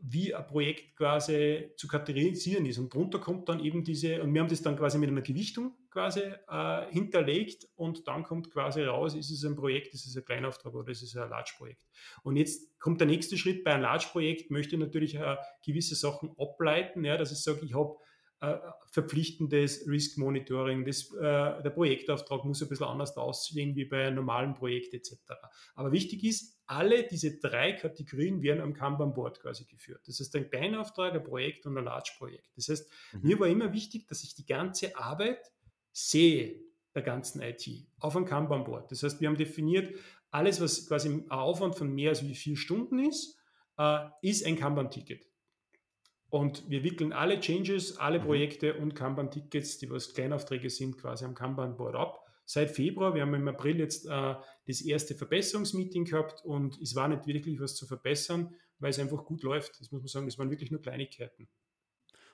wie 0.00 0.34
ein 0.34 0.46
Projekt 0.46 0.96
quasi 0.96 1.70
zu 1.76 1.88
kategorisieren 1.88 2.66
ist. 2.66 2.78
Und 2.78 2.92
drunter 2.92 3.18
kommt 3.18 3.48
dann 3.48 3.60
eben 3.60 3.84
diese, 3.84 4.22
und 4.22 4.32
wir 4.32 4.40
haben 4.40 4.48
das 4.48 4.62
dann 4.62 4.76
quasi 4.76 4.98
mit 4.98 5.10
einer 5.10 5.22
Gewichtung 5.22 5.76
quasi 5.98 6.20
äh, 6.20 6.92
hinterlegt 6.92 7.66
und 7.74 8.06
dann 8.06 8.22
kommt 8.22 8.52
quasi 8.52 8.84
raus, 8.84 9.16
ist 9.16 9.32
es 9.32 9.44
ein 9.44 9.56
Projekt, 9.56 9.92
ist 9.94 10.06
es 10.06 10.16
ein 10.16 10.24
Kleinauftrag 10.24 10.72
oder 10.72 10.92
ist 10.92 11.02
es 11.02 11.16
ein 11.16 11.28
Large-Projekt. 11.28 11.84
Und 12.22 12.36
jetzt 12.36 12.78
kommt 12.78 13.00
der 13.00 13.08
nächste 13.08 13.36
Schritt, 13.36 13.64
bei 13.64 13.72
einem 13.72 13.82
Large-Projekt 13.82 14.52
möchte 14.52 14.76
ich 14.76 14.80
natürlich 14.80 15.16
äh, 15.16 15.36
gewisse 15.66 15.96
Sachen 15.96 16.30
ableiten, 16.38 17.04
ja, 17.04 17.16
dass 17.16 17.32
ich 17.32 17.42
sage, 17.42 17.64
ich 17.64 17.74
habe 17.74 17.96
äh, 18.40 18.58
verpflichtendes 18.92 19.88
Risk 19.88 20.18
Monitoring, 20.18 20.84
das, 20.84 21.12
äh, 21.14 21.62
der 21.62 21.70
Projektauftrag 21.70 22.44
muss 22.44 22.62
ein 22.62 22.68
bisschen 22.68 22.86
anders 22.86 23.16
aussehen 23.16 23.74
wie 23.74 23.84
bei 23.84 24.06
einem 24.06 24.16
normalen 24.16 24.54
Projekt 24.54 24.94
etc. 24.94 25.16
Aber 25.74 25.90
wichtig 25.90 26.22
ist, 26.22 26.62
alle 26.66 27.08
diese 27.08 27.40
drei 27.40 27.72
Kategorien 27.72 28.40
werden 28.40 28.60
am 28.60 28.74
Kanban-Board 28.74 29.40
quasi 29.40 29.64
geführt. 29.64 30.02
Das 30.06 30.20
heißt 30.20 30.36
ein 30.36 30.48
Kleinauftrag, 30.48 31.14
ein 31.14 31.24
Projekt 31.24 31.66
und 31.66 31.76
ein 31.76 31.84
Large-Projekt. 31.84 32.56
Das 32.56 32.68
heißt, 32.68 32.88
mhm. 33.14 33.20
mir 33.26 33.40
war 33.40 33.48
immer 33.48 33.72
wichtig, 33.72 34.06
dass 34.06 34.22
ich 34.22 34.36
die 34.36 34.46
ganze 34.46 34.96
Arbeit 34.96 35.40
sehe 36.06 36.60
der 36.94 37.02
ganzen 37.02 37.42
IT 37.42 37.68
auf 37.98 38.16
einem 38.16 38.24
Kanban-Board. 38.24 38.90
Das 38.90 39.02
heißt, 39.02 39.20
wir 39.20 39.28
haben 39.28 39.36
definiert, 39.36 39.94
alles, 40.30 40.60
was 40.60 40.86
quasi 40.86 41.08
ein 41.08 41.30
Aufwand 41.30 41.74
von 41.74 41.92
mehr 41.92 42.10
als 42.10 42.22
wie 42.22 42.34
vier 42.34 42.56
Stunden 42.56 42.98
ist, 42.98 43.38
äh, 43.78 44.08
ist 44.22 44.44
ein 44.44 44.56
Kanban-Ticket. 44.56 45.24
Und 46.30 46.68
wir 46.68 46.84
wickeln 46.84 47.12
alle 47.12 47.40
Changes, 47.40 47.96
alle 47.96 48.20
mhm. 48.20 48.24
Projekte 48.24 48.74
und 48.74 48.94
Kanban-Tickets, 48.94 49.78
die 49.78 49.90
was 49.90 50.12
Kleinaufträge 50.12 50.70
sind, 50.70 50.98
quasi 50.98 51.24
am 51.24 51.34
Kanban-Board 51.34 51.96
ab. 51.96 52.24
Seit 52.44 52.70
Februar, 52.70 53.14
wir 53.14 53.22
haben 53.22 53.34
im 53.34 53.48
April 53.48 53.78
jetzt 53.78 54.06
äh, 54.06 54.34
das 54.66 54.80
erste 54.82 55.14
Verbesserungsmeeting 55.14 56.04
gehabt 56.04 56.44
und 56.44 56.78
es 56.80 56.94
war 56.94 57.08
nicht 57.08 57.26
wirklich 57.26 57.60
was 57.60 57.74
zu 57.74 57.86
verbessern, 57.86 58.54
weil 58.78 58.90
es 58.90 58.98
einfach 58.98 59.24
gut 59.24 59.42
läuft. 59.42 59.80
Das 59.80 59.90
muss 59.90 60.02
man 60.02 60.08
sagen, 60.08 60.28
es 60.28 60.38
waren 60.38 60.50
wirklich 60.50 60.70
nur 60.70 60.80
Kleinigkeiten. 60.80 61.48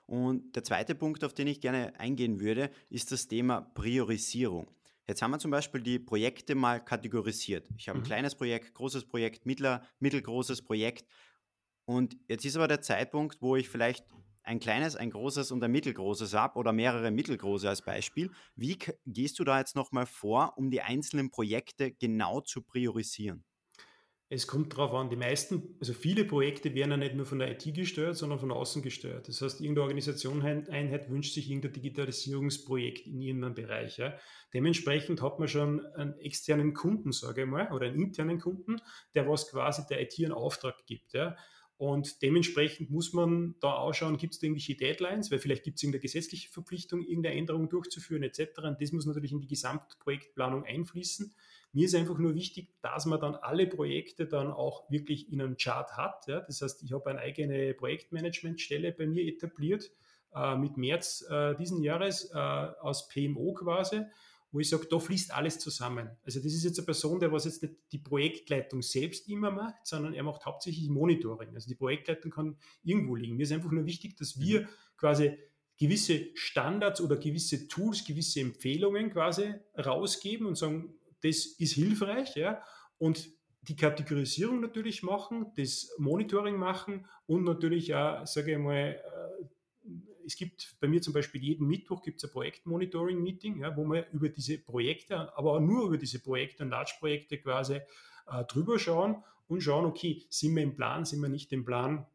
Und 0.06 0.54
der 0.54 0.64
zweite 0.64 0.94
Punkt, 0.94 1.24
auf 1.24 1.34
den 1.34 1.46
ich 1.46 1.60
gerne 1.60 1.98
eingehen 1.98 2.40
würde, 2.40 2.70
ist 2.90 3.10
das 3.12 3.26
Thema 3.26 3.60
Priorisierung. 3.60 4.70
Jetzt 5.06 5.22
haben 5.22 5.32
wir 5.32 5.38
zum 5.38 5.50
Beispiel 5.50 5.82
die 5.82 5.98
Projekte 5.98 6.54
mal 6.54 6.82
kategorisiert. 6.82 7.68
Ich 7.76 7.88
habe 7.88 7.98
ein 7.98 8.02
mhm. 8.02 8.06
kleines 8.06 8.34
Projekt, 8.34 8.74
großes 8.74 9.06
Projekt, 9.06 9.46
mittler, 9.46 9.82
mittelgroßes 10.00 10.62
Projekt 10.62 11.06
und 11.84 12.16
jetzt 12.28 12.44
ist 12.44 12.56
aber 12.56 12.68
der 12.68 12.80
Zeitpunkt, 12.80 13.42
wo 13.42 13.56
ich 13.56 13.68
vielleicht 13.68 14.06
ein 14.42 14.60
kleines, 14.60 14.96
ein 14.96 15.10
großes 15.10 15.50
und 15.50 15.62
ein 15.62 15.70
mittelgroßes 15.70 16.34
habe 16.34 16.58
oder 16.58 16.72
mehrere 16.72 17.10
mittelgroße 17.10 17.68
als 17.68 17.82
Beispiel. 17.82 18.30
Wie 18.54 18.78
gehst 19.06 19.38
du 19.38 19.44
da 19.44 19.58
jetzt 19.58 19.74
nochmal 19.74 20.06
vor, 20.06 20.56
um 20.56 20.70
die 20.70 20.82
einzelnen 20.82 21.30
Projekte 21.30 21.92
genau 21.92 22.40
zu 22.40 22.62
priorisieren? 22.62 23.44
Es 24.34 24.48
kommt 24.48 24.72
darauf 24.72 24.92
an, 24.94 25.10
die 25.10 25.16
meisten, 25.16 25.76
also 25.78 25.92
viele 25.92 26.24
Projekte 26.24 26.74
werden 26.74 26.90
ja 26.90 26.96
nicht 26.96 27.14
nur 27.14 27.24
von 27.24 27.38
der 27.38 27.52
IT 27.52 27.72
gesteuert, 27.72 28.16
sondern 28.16 28.40
von 28.40 28.50
außen 28.50 28.82
gesteuert. 28.82 29.28
Das 29.28 29.40
heißt, 29.40 29.60
irgendeine 29.60 29.84
Organisationseinheit 29.84 31.08
wünscht 31.08 31.34
sich 31.34 31.48
irgendein 31.48 31.72
Digitalisierungsprojekt 31.74 33.06
in 33.06 33.20
irgendeinem 33.22 33.54
Bereich. 33.54 33.96
Ja. 33.98 34.14
Dementsprechend 34.52 35.22
hat 35.22 35.38
man 35.38 35.46
schon 35.46 35.86
einen 35.94 36.18
externen 36.18 36.74
Kunden, 36.74 37.12
sage 37.12 37.42
ich 37.42 37.48
mal, 37.48 37.70
oder 37.70 37.86
einen 37.86 38.00
internen 38.00 38.40
Kunden, 38.40 38.80
der 39.14 39.28
was 39.28 39.48
quasi 39.48 39.82
der 39.88 40.02
IT 40.02 40.14
einen 40.18 40.32
Auftrag 40.32 40.84
gibt. 40.84 41.12
Ja. 41.12 41.36
Und 41.76 42.22
dementsprechend 42.22 42.90
muss 42.90 43.12
man 43.12 43.56
da 43.60 43.72
ausschauen, 43.72 44.16
gibt 44.16 44.34
es 44.34 44.40
da 44.40 44.46
irgendwelche 44.46 44.76
Deadlines, 44.76 45.30
weil 45.30 45.40
vielleicht 45.40 45.64
gibt 45.64 45.78
es 45.78 45.82
irgendeine 45.82 46.02
gesetzliche 46.02 46.48
Verpflichtung, 46.50 47.02
irgendeine 47.02 47.36
Änderung 47.36 47.68
durchzuführen 47.68 48.22
etc. 48.22 48.58
Und 48.62 48.80
das 48.80 48.92
muss 48.92 49.06
natürlich 49.06 49.32
in 49.32 49.40
die 49.40 49.48
Gesamtprojektplanung 49.48 50.64
einfließen. 50.64 51.34
Mir 51.72 51.86
ist 51.86 51.94
einfach 51.96 52.18
nur 52.18 52.36
wichtig, 52.36 52.68
dass 52.82 53.04
man 53.06 53.18
dann 53.18 53.34
alle 53.34 53.66
Projekte 53.66 54.26
dann 54.26 54.52
auch 54.52 54.88
wirklich 54.88 55.32
in 55.32 55.42
einem 55.42 55.56
Chart 55.56 55.96
hat. 55.96 56.28
Ja. 56.28 56.40
Das 56.40 56.62
heißt, 56.62 56.84
ich 56.84 56.92
habe 56.92 57.10
eine 57.10 57.18
eigene 57.18 57.74
Projektmanagementstelle 57.74 58.92
bei 58.92 59.08
mir 59.08 59.24
etabliert 59.24 59.90
äh, 60.32 60.56
mit 60.56 60.76
März 60.76 61.26
äh, 61.28 61.56
diesen 61.56 61.82
Jahres 61.82 62.30
äh, 62.32 62.38
aus 62.38 63.08
PMO 63.08 63.54
quasi 63.54 64.02
wo 64.54 64.60
ich 64.60 64.68
sage, 64.68 64.86
da 64.88 65.00
fließt 65.00 65.34
alles 65.34 65.58
zusammen. 65.58 66.08
Also 66.22 66.38
das 66.38 66.52
ist 66.52 66.62
jetzt 66.62 66.78
eine 66.78 66.86
Person, 66.86 67.18
der 67.18 67.32
was 67.32 67.44
jetzt 67.44 67.60
nicht 67.60 67.74
die 67.90 67.98
Projektleitung 67.98 68.82
selbst 68.82 69.28
immer 69.28 69.50
macht, 69.50 69.84
sondern 69.84 70.14
er 70.14 70.22
macht 70.22 70.46
hauptsächlich 70.46 70.88
Monitoring. 70.88 71.52
Also 71.56 71.66
die 71.66 71.74
Projektleitung 71.74 72.30
kann 72.30 72.56
irgendwo 72.84 73.16
liegen. 73.16 73.36
Mir 73.36 73.42
ist 73.42 73.50
einfach 73.50 73.72
nur 73.72 73.84
wichtig, 73.84 74.16
dass 74.16 74.38
wir 74.38 74.60
mhm. 74.60 74.68
quasi 74.96 75.36
gewisse 75.76 76.28
Standards 76.34 77.00
oder 77.00 77.16
gewisse 77.16 77.66
Tools, 77.66 78.04
gewisse 78.04 78.42
Empfehlungen 78.42 79.10
quasi 79.10 79.54
rausgeben 79.76 80.46
und 80.46 80.56
sagen, 80.56 80.94
das 81.20 81.46
ist 81.46 81.72
hilfreich, 81.72 82.36
ja, 82.36 82.62
und 82.98 83.28
die 83.62 83.74
Kategorisierung 83.74 84.60
natürlich 84.60 85.02
machen, 85.02 85.46
das 85.56 85.90
Monitoring 85.98 86.56
machen 86.56 87.06
und 87.26 87.42
natürlich 87.42 87.92
auch, 87.92 88.24
sage 88.24 88.52
ich 88.52 88.58
mal, 88.58 89.02
es 90.26 90.36
gibt 90.36 90.76
bei 90.80 90.88
mir 90.88 91.02
zum 91.02 91.12
Beispiel 91.12 91.42
jeden 91.42 91.66
Mittwoch 91.66 92.02
gibt 92.02 92.18
es 92.18 92.28
ein 92.28 92.32
Projektmonitoring-Meeting, 92.32 93.60
ja, 93.60 93.76
wo 93.76 93.84
wir 93.84 94.06
über 94.12 94.28
diese 94.28 94.58
Projekte, 94.58 95.36
aber 95.36 95.52
auch 95.52 95.60
nur 95.60 95.86
über 95.86 95.98
diese 95.98 96.20
Projekte 96.20 96.62
und 96.64 96.70
Large-Projekte 96.70 97.38
quasi 97.38 97.74
äh, 97.74 98.44
drüber 98.48 98.78
schauen 98.78 99.22
und 99.46 99.62
schauen, 99.62 99.84
okay, 99.84 100.24
sind 100.30 100.54
wir 100.56 100.62
im 100.62 100.74
Plan, 100.76 101.04
sind 101.04 101.20
wir 101.20 101.28
nicht 101.28 101.52
im 101.52 101.64
Plan. 101.64 102.06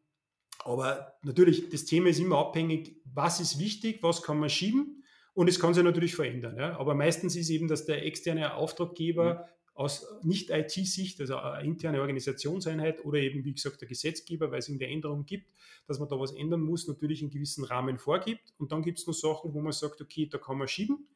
Aber 0.64 1.14
natürlich, 1.22 1.70
das 1.70 1.84
Thema 1.84 2.08
ist 2.08 2.18
immer 2.18 2.38
abhängig, 2.38 2.96
was 3.04 3.40
ist 3.40 3.58
wichtig, 3.58 4.02
was 4.02 4.22
kann 4.22 4.38
man 4.38 4.50
schieben 4.50 5.02
und 5.32 5.48
es 5.48 5.58
kann 5.58 5.72
sich 5.72 5.84
natürlich 5.84 6.14
verändern. 6.14 6.56
Ja. 6.58 6.78
Aber 6.78 6.94
meistens 6.94 7.36
ist 7.36 7.48
eben, 7.48 7.68
dass 7.68 7.86
der 7.86 8.04
externe 8.04 8.54
Auftraggeber 8.54 9.34
mhm 9.34 9.59
aus 9.74 10.06
Nicht-IT-Sicht, 10.22 11.20
also 11.20 11.36
eine 11.36 11.66
interne 11.66 12.00
Organisationseinheit 12.00 13.04
oder 13.04 13.18
eben, 13.18 13.44
wie 13.44 13.54
gesagt, 13.54 13.80
der 13.80 13.88
Gesetzgeber, 13.88 14.50
weil 14.50 14.58
es 14.58 14.68
irgendeine 14.68 14.92
Änderung 14.92 15.24
gibt, 15.24 15.50
dass 15.86 15.98
man 15.98 16.08
da 16.08 16.18
was 16.18 16.32
ändern 16.32 16.60
muss, 16.60 16.86
natürlich 16.86 17.22
in 17.22 17.30
gewissen 17.30 17.64
Rahmen 17.64 17.98
vorgibt. 17.98 18.52
Und 18.58 18.72
dann 18.72 18.82
gibt 18.82 18.98
es 18.98 19.06
noch 19.06 19.14
Sachen, 19.14 19.54
wo 19.54 19.60
man 19.60 19.72
sagt, 19.72 20.00
okay, 20.00 20.26
da 20.26 20.38
kann 20.38 20.58
man 20.58 20.68
schieben. 20.68 21.06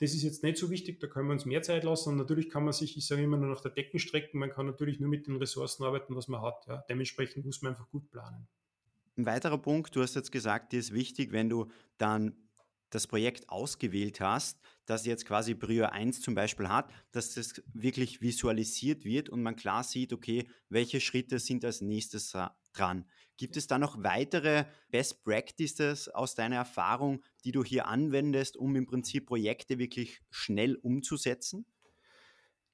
das 0.00 0.14
ist 0.14 0.22
jetzt 0.22 0.42
nicht 0.42 0.58
so 0.58 0.70
wichtig, 0.70 1.00
da 1.00 1.06
können 1.06 1.28
wir 1.28 1.32
uns 1.32 1.44
mehr 1.44 1.62
Zeit 1.62 1.84
lassen 1.84 2.10
und 2.10 2.16
natürlich 2.16 2.48
kann 2.48 2.64
man 2.64 2.72
sich, 2.72 2.96
ich 2.96 3.06
sage 3.06 3.22
immer 3.22 3.36
nur 3.36 3.50
nach 3.50 3.60
der 3.60 3.72
Decken 3.72 3.98
strecken, 3.98 4.38
man 4.38 4.50
kann 4.50 4.66
natürlich 4.66 5.00
nur 5.00 5.08
mit 5.08 5.26
den 5.26 5.36
Ressourcen 5.36 5.84
arbeiten, 5.84 6.14
was 6.14 6.28
man 6.28 6.40
hat. 6.40 6.66
Ja. 6.66 6.84
Dementsprechend 6.88 7.44
muss 7.44 7.62
man 7.62 7.72
einfach 7.72 7.88
gut 7.90 8.08
planen. 8.10 8.46
Ein 9.16 9.26
weiterer 9.26 9.58
Punkt, 9.58 9.96
du 9.96 10.02
hast 10.02 10.14
jetzt 10.14 10.30
gesagt, 10.30 10.72
dir 10.72 10.78
ist 10.78 10.94
wichtig, 10.94 11.32
wenn 11.32 11.48
du 11.48 11.66
dann 11.98 12.36
das 12.90 13.06
Projekt 13.06 13.48
ausgewählt 13.48 14.20
hast, 14.20 14.60
das 14.86 15.04
jetzt 15.04 15.26
quasi 15.26 15.54
Prior 15.54 15.92
1 15.92 16.22
zum 16.22 16.34
Beispiel 16.34 16.68
hat, 16.68 16.90
dass 17.12 17.34
das 17.34 17.62
wirklich 17.72 18.20
visualisiert 18.22 19.04
wird 19.04 19.28
und 19.28 19.42
man 19.42 19.56
klar 19.56 19.84
sieht, 19.84 20.12
okay, 20.12 20.48
welche 20.68 21.00
Schritte 21.00 21.38
sind 21.38 21.64
als 21.64 21.80
nächstes 21.80 22.34
dran. 22.72 23.04
Gibt 23.36 23.56
es 23.56 23.66
da 23.66 23.78
noch 23.78 24.02
weitere 24.02 24.64
Best 24.90 25.22
Practices 25.24 26.08
aus 26.08 26.34
deiner 26.34 26.56
Erfahrung, 26.56 27.22
die 27.44 27.52
du 27.52 27.62
hier 27.64 27.86
anwendest, 27.86 28.56
um 28.56 28.74
im 28.76 28.86
Prinzip 28.86 29.26
Projekte 29.26 29.78
wirklich 29.78 30.20
schnell 30.30 30.76
umzusetzen? 30.76 31.66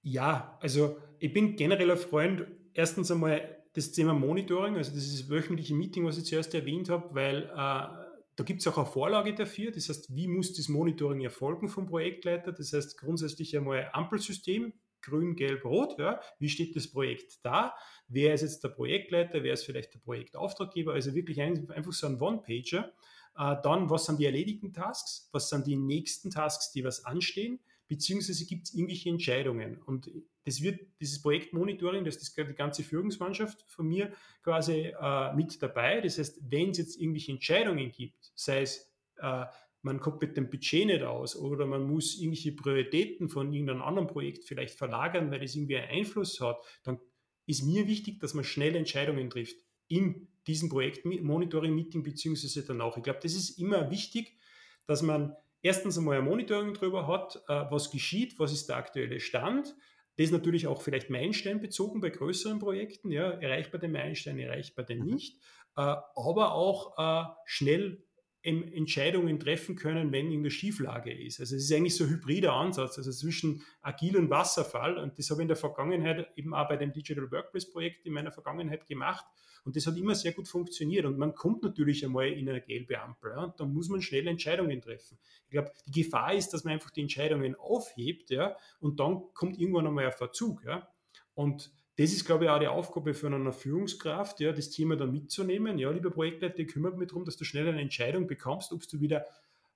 Ja, 0.02 0.58
also 0.60 0.98
ich 1.18 1.32
bin 1.32 1.56
generell 1.56 1.90
ein 1.90 1.98
Freund, 1.98 2.46
erstens 2.74 3.10
einmal 3.10 3.64
das 3.72 3.90
Thema 3.92 4.14
Monitoring, 4.14 4.76
also 4.76 4.92
das 4.92 5.04
ist 5.04 5.20
das 5.20 5.30
wöchentliche 5.30 5.74
Meeting, 5.74 6.04
was 6.04 6.18
ich 6.18 6.24
zuerst 6.24 6.54
erwähnt 6.54 6.88
habe, 6.88 7.14
weil 7.14 7.50
äh, 7.54 8.03
da 8.36 8.44
gibt 8.44 8.60
es 8.60 8.66
auch 8.66 8.78
eine 8.78 8.86
Vorlage 8.86 9.34
dafür. 9.34 9.70
Das 9.70 9.88
heißt, 9.88 10.14
wie 10.14 10.28
muss 10.28 10.54
das 10.54 10.68
Monitoring 10.68 11.20
erfolgen 11.20 11.68
vom 11.68 11.86
Projektleiter? 11.86 12.52
Das 12.52 12.72
heißt, 12.72 12.98
grundsätzlich 12.98 13.56
einmal 13.56 13.90
Ampelsystem, 13.92 14.72
grün, 15.02 15.36
gelb, 15.36 15.64
rot. 15.64 15.98
Ja. 15.98 16.20
Wie 16.38 16.48
steht 16.48 16.74
das 16.74 16.90
Projekt 16.90 17.44
da? 17.44 17.74
Wer 18.08 18.34
ist 18.34 18.42
jetzt 18.42 18.64
der 18.64 18.70
Projektleiter? 18.70 19.42
Wer 19.42 19.52
ist 19.52 19.64
vielleicht 19.64 19.94
der 19.94 20.00
Projektauftraggeber? 20.00 20.94
Also 20.94 21.14
wirklich 21.14 21.40
einfach 21.40 21.92
so 21.92 22.06
ein 22.06 22.20
One-Pager. 22.20 22.92
Äh, 23.36 23.56
dann, 23.62 23.90
was 23.90 24.06
sind 24.06 24.18
die 24.18 24.26
erledigten 24.26 24.72
Tasks? 24.72 25.28
Was 25.32 25.48
sind 25.48 25.66
die 25.66 25.76
nächsten 25.76 26.30
Tasks, 26.30 26.72
die 26.72 26.84
was 26.84 27.04
anstehen? 27.04 27.60
beziehungsweise 27.88 28.46
gibt 28.46 28.66
es 28.66 28.74
irgendwelche 28.74 29.10
Entscheidungen. 29.10 29.80
Und 29.82 30.10
das 30.44 30.62
wird, 30.62 30.80
dieses 31.00 31.20
Projektmonitoring, 31.22 32.04
das 32.04 32.16
ist 32.16 32.36
die 32.36 32.54
ganze 32.54 32.82
Führungsmannschaft 32.82 33.64
von 33.66 33.86
mir 33.86 34.12
quasi 34.42 34.94
äh, 35.00 35.34
mit 35.34 35.62
dabei. 35.62 36.00
Das 36.00 36.18
heißt, 36.18 36.40
wenn 36.50 36.70
es 36.70 36.78
jetzt 36.78 37.00
irgendwelche 37.00 37.32
Entscheidungen 37.32 37.90
gibt, 37.90 38.32
sei 38.34 38.62
es, 38.62 38.90
äh, 39.18 39.44
man 39.82 40.00
kommt 40.00 40.22
mit 40.22 40.36
dem 40.36 40.48
Budget 40.48 40.86
nicht 40.86 41.02
aus 41.02 41.36
oder 41.36 41.66
man 41.66 41.82
muss 41.82 42.16
irgendwelche 42.16 42.52
Prioritäten 42.52 43.28
von 43.28 43.52
irgendeinem 43.52 43.82
anderen 43.82 44.08
Projekt 44.08 44.44
vielleicht 44.44 44.74
verlagern, 44.74 45.30
weil 45.30 45.42
es 45.42 45.54
irgendwie 45.54 45.76
einen 45.76 45.90
Einfluss 45.90 46.40
hat, 46.40 46.56
dann 46.84 46.98
ist 47.46 47.62
mir 47.62 47.86
wichtig, 47.86 48.18
dass 48.20 48.32
man 48.32 48.44
schnell 48.44 48.74
Entscheidungen 48.76 49.28
trifft 49.28 49.56
in 49.88 50.28
diesem 50.46 50.68
Projektmonitoring-Meeting 50.68 52.02
beziehungsweise 52.02 52.64
danach. 52.64 52.96
Ich 52.96 53.02
glaube, 53.02 53.20
das 53.22 53.34
ist 53.34 53.58
immer 53.58 53.90
wichtig, 53.90 54.38
dass 54.86 55.02
man 55.02 55.34
erstens 55.62 55.96
einmal 55.98 56.18
ein 56.18 56.24
Monitoring 56.24 56.74
darüber 56.74 57.06
hat, 57.06 57.42
äh, 57.48 57.64
was 57.70 57.90
geschieht, 57.90 58.38
was 58.38 58.52
ist 58.52 58.68
der 58.68 58.76
aktuelle 58.76 59.20
Stand. 59.20 59.74
Das 60.16 60.30
natürlich 60.30 60.66
auch 60.66 60.82
vielleicht 60.82 61.10
Meilenstein 61.10 61.60
bezogen 61.60 62.00
bei 62.00 62.10
größeren 62.10 62.60
Projekten, 62.60 63.10
ja, 63.10 63.30
erreichbar 63.30 63.80
den 63.80 63.92
Meilenstein, 63.92 64.38
erreichbar 64.38 64.84
den 64.84 65.00
mhm. 65.00 65.06
nicht, 65.06 65.38
äh, 65.76 65.80
aber 66.14 66.52
auch 66.52 66.98
äh, 66.98 67.28
schnell 67.46 68.03
Entscheidungen 68.44 69.40
treffen 69.40 69.74
können, 69.74 70.12
wenn 70.12 70.30
in 70.30 70.42
der 70.42 70.50
Schieflage 70.50 71.12
ist. 71.12 71.40
Also 71.40 71.56
es 71.56 71.64
ist 71.64 71.72
eigentlich 71.72 71.96
so 71.96 72.04
ein 72.04 72.10
hybrider 72.10 72.52
Ansatz, 72.52 72.98
also 72.98 73.10
zwischen 73.10 73.62
agil 73.80 74.16
und 74.18 74.28
Wasserfall. 74.28 74.98
Und 74.98 75.18
das 75.18 75.30
habe 75.30 75.40
ich 75.40 75.44
in 75.44 75.48
der 75.48 75.56
Vergangenheit 75.56 76.28
eben 76.36 76.52
auch 76.52 76.68
bei 76.68 76.76
dem 76.76 76.92
Digital 76.92 77.30
Workplace 77.32 77.70
Projekt 77.70 78.04
in 78.04 78.12
meiner 78.12 78.32
Vergangenheit 78.32 78.86
gemacht. 78.86 79.24
Und 79.64 79.76
das 79.76 79.86
hat 79.86 79.96
immer 79.96 80.14
sehr 80.14 80.32
gut 80.32 80.46
funktioniert. 80.46 81.06
Und 81.06 81.16
man 81.16 81.34
kommt 81.34 81.62
natürlich 81.62 82.04
einmal 82.04 82.28
in 82.28 82.46
eine 82.48 82.60
gelbe 82.60 83.00
Ampel. 83.00 83.32
Ja, 83.34 83.44
und 83.44 83.58
dann 83.58 83.72
muss 83.72 83.88
man 83.88 84.02
schnell 84.02 84.26
Entscheidungen 84.26 84.80
treffen. 84.82 85.18
Ich 85.46 85.50
glaube, 85.50 85.72
die 85.86 86.02
Gefahr 86.02 86.34
ist, 86.34 86.50
dass 86.50 86.64
man 86.64 86.74
einfach 86.74 86.90
die 86.90 87.00
Entscheidungen 87.00 87.54
aufhebt, 87.54 88.28
ja, 88.28 88.56
und 88.80 89.00
dann 89.00 89.22
kommt 89.32 89.58
irgendwann 89.58 89.86
einmal 89.86 90.04
ein 90.04 90.12
Verzug. 90.12 90.62
Ja. 90.64 90.86
Und 91.34 91.72
das 91.96 92.12
ist, 92.12 92.24
glaube 92.24 92.44
ich, 92.44 92.50
auch 92.50 92.58
die 92.58 92.66
Aufgabe 92.66 93.14
für 93.14 93.28
eine 93.28 93.52
Führungskraft, 93.52 94.40
ja, 94.40 94.52
das 94.52 94.70
Thema 94.70 94.96
dann 94.96 95.12
mitzunehmen. 95.12 95.78
Ja, 95.78 95.90
lieber 95.90 96.10
Projektleiter, 96.10 96.58
ich 96.58 96.68
kümmere 96.68 96.96
mich 96.96 97.08
darum, 97.08 97.24
dass 97.24 97.36
du 97.36 97.44
schnell 97.44 97.68
eine 97.68 97.80
Entscheidung 97.80 98.26
bekommst, 98.26 98.72
ob 98.72 98.86
du 98.88 99.00
wieder 99.00 99.26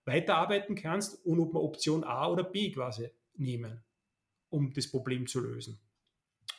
weiterarbeiten 0.04 0.74
kannst 0.74 1.24
und 1.24 1.38
ob 1.38 1.54
wir 1.54 1.62
Option 1.62 2.02
A 2.02 2.28
oder 2.28 2.42
B 2.42 2.72
quasi 2.72 3.10
nehmen, 3.34 3.84
um 4.48 4.72
das 4.72 4.90
Problem 4.90 5.26
zu 5.26 5.40
lösen. 5.40 5.78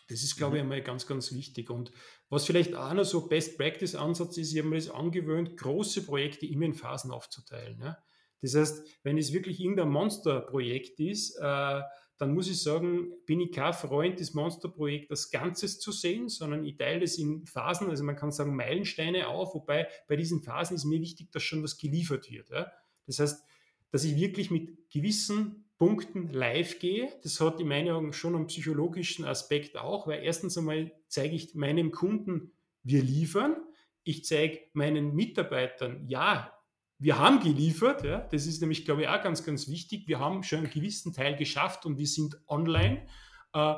Das 0.07 0.23
ist, 0.23 0.37
glaube 0.37 0.57
ich, 0.57 0.63
mhm. 0.63 0.71
einmal 0.71 0.81
ganz, 0.81 1.05
ganz 1.05 1.33
wichtig. 1.33 1.69
Und 1.69 1.91
was 2.29 2.45
vielleicht 2.45 2.73
auch 2.75 2.93
noch 2.93 3.03
so 3.03 3.27
Best 3.27 3.57
Practice 3.57 3.95
Ansatz 3.95 4.37
ist, 4.37 4.53
ich 4.53 4.59
habe 4.59 4.69
mir 4.69 4.77
das 4.77 4.89
angewöhnt, 4.89 5.57
große 5.57 6.05
Projekte 6.05 6.45
immer 6.45 6.65
in 6.65 6.73
Phasen 6.73 7.11
aufzuteilen. 7.11 7.79
Ja. 7.81 7.97
Das 8.41 8.55
heißt, 8.55 8.87
wenn 9.03 9.17
es 9.17 9.33
wirklich 9.33 9.59
irgendein 9.59 9.89
Monsterprojekt 9.89 10.99
ist, 10.99 11.35
äh, 11.39 11.81
dann 12.19 12.33
muss 12.33 12.49
ich 12.49 12.61
sagen, 12.61 13.13
bin 13.25 13.39
ich 13.39 13.53
kein 13.53 13.73
Freund, 13.73 14.19
das 14.19 14.33
Monsterprojekt 14.33 15.09
als 15.09 15.31
Ganzes 15.31 15.79
zu 15.79 15.93
sehen, 15.93 16.27
sondern 16.27 16.65
ich 16.65 16.75
teile 16.75 17.05
es 17.05 17.17
in 17.17 17.45
Phasen, 17.45 17.89
also 17.89 18.03
man 18.03 18.17
kann 18.17 18.31
sagen 18.31 18.57
Meilensteine 18.57 19.29
auf, 19.29 19.55
wobei 19.55 19.87
bei 20.07 20.17
diesen 20.17 20.43
Phasen 20.43 20.75
ist 20.75 20.83
mir 20.83 20.99
wichtig, 20.99 21.31
dass 21.31 21.43
schon 21.43 21.63
was 21.63 21.77
geliefert 21.77 22.29
wird. 22.29 22.49
Ja. 22.49 22.71
Das 23.07 23.19
heißt, 23.19 23.43
dass 23.91 24.03
ich 24.03 24.17
wirklich 24.17 24.51
mit 24.51 24.89
gewissen 24.91 25.65
Punkten 25.77 26.27
live 26.27 26.79
gehe. 26.79 27.09
Das 27.23 27.39
hat 27.39 27.61
in 27.61 27.69
meinen 27.69 27.89
Augen 27.89 28.11
schon 28.11 28.35
einen 28.35 28.47
psychologischen 28.47 29.23
Aspekt 29.23 29.77
auch, 29.77 30.05
weil 30.05 30.21
erstens 30.21 30.57
einmal 30.57 30.91
zeige 31.07 31.35
ich 31.35 31.55
meinem 31.55 31.91
Kunden, 31.91 32.51
wir 32.83 33.01
liefern. 33.01 33.55
Ich 34.03 34.25
zeige 34.25 34.59
meinen 34.73 35.15
Mitarbeitern, 35.15 36.05
ja, 36.07 36.53
wir 36.99 37.17
haben 37.17 37.39
geliefert. 37.39 38.03
Ja. 38.03 38.19
Das 38.19 38.45
ist 38.45 38.61
nämlich, 38.61 38.85
glaube 38.85 39.03
ich, 39.03 39.07
auch 39.07 39.21
ganz, 39.21 39.43
ganz 39.43 39.67
wichtig. 39.67 40.07
Wir 40.07 40.19
haben 40.19 40.43
schon 40.43 40.59
einen 40.59 40.69
gewissen 40.69 41.13
Teil 41.13 41.35
geschafft 41.35 41.85
und 41.85 41.97
wir 41.97 42.07
sind 42.07 42.39
online. 42.47 43.07
Äh, 43.53 43.75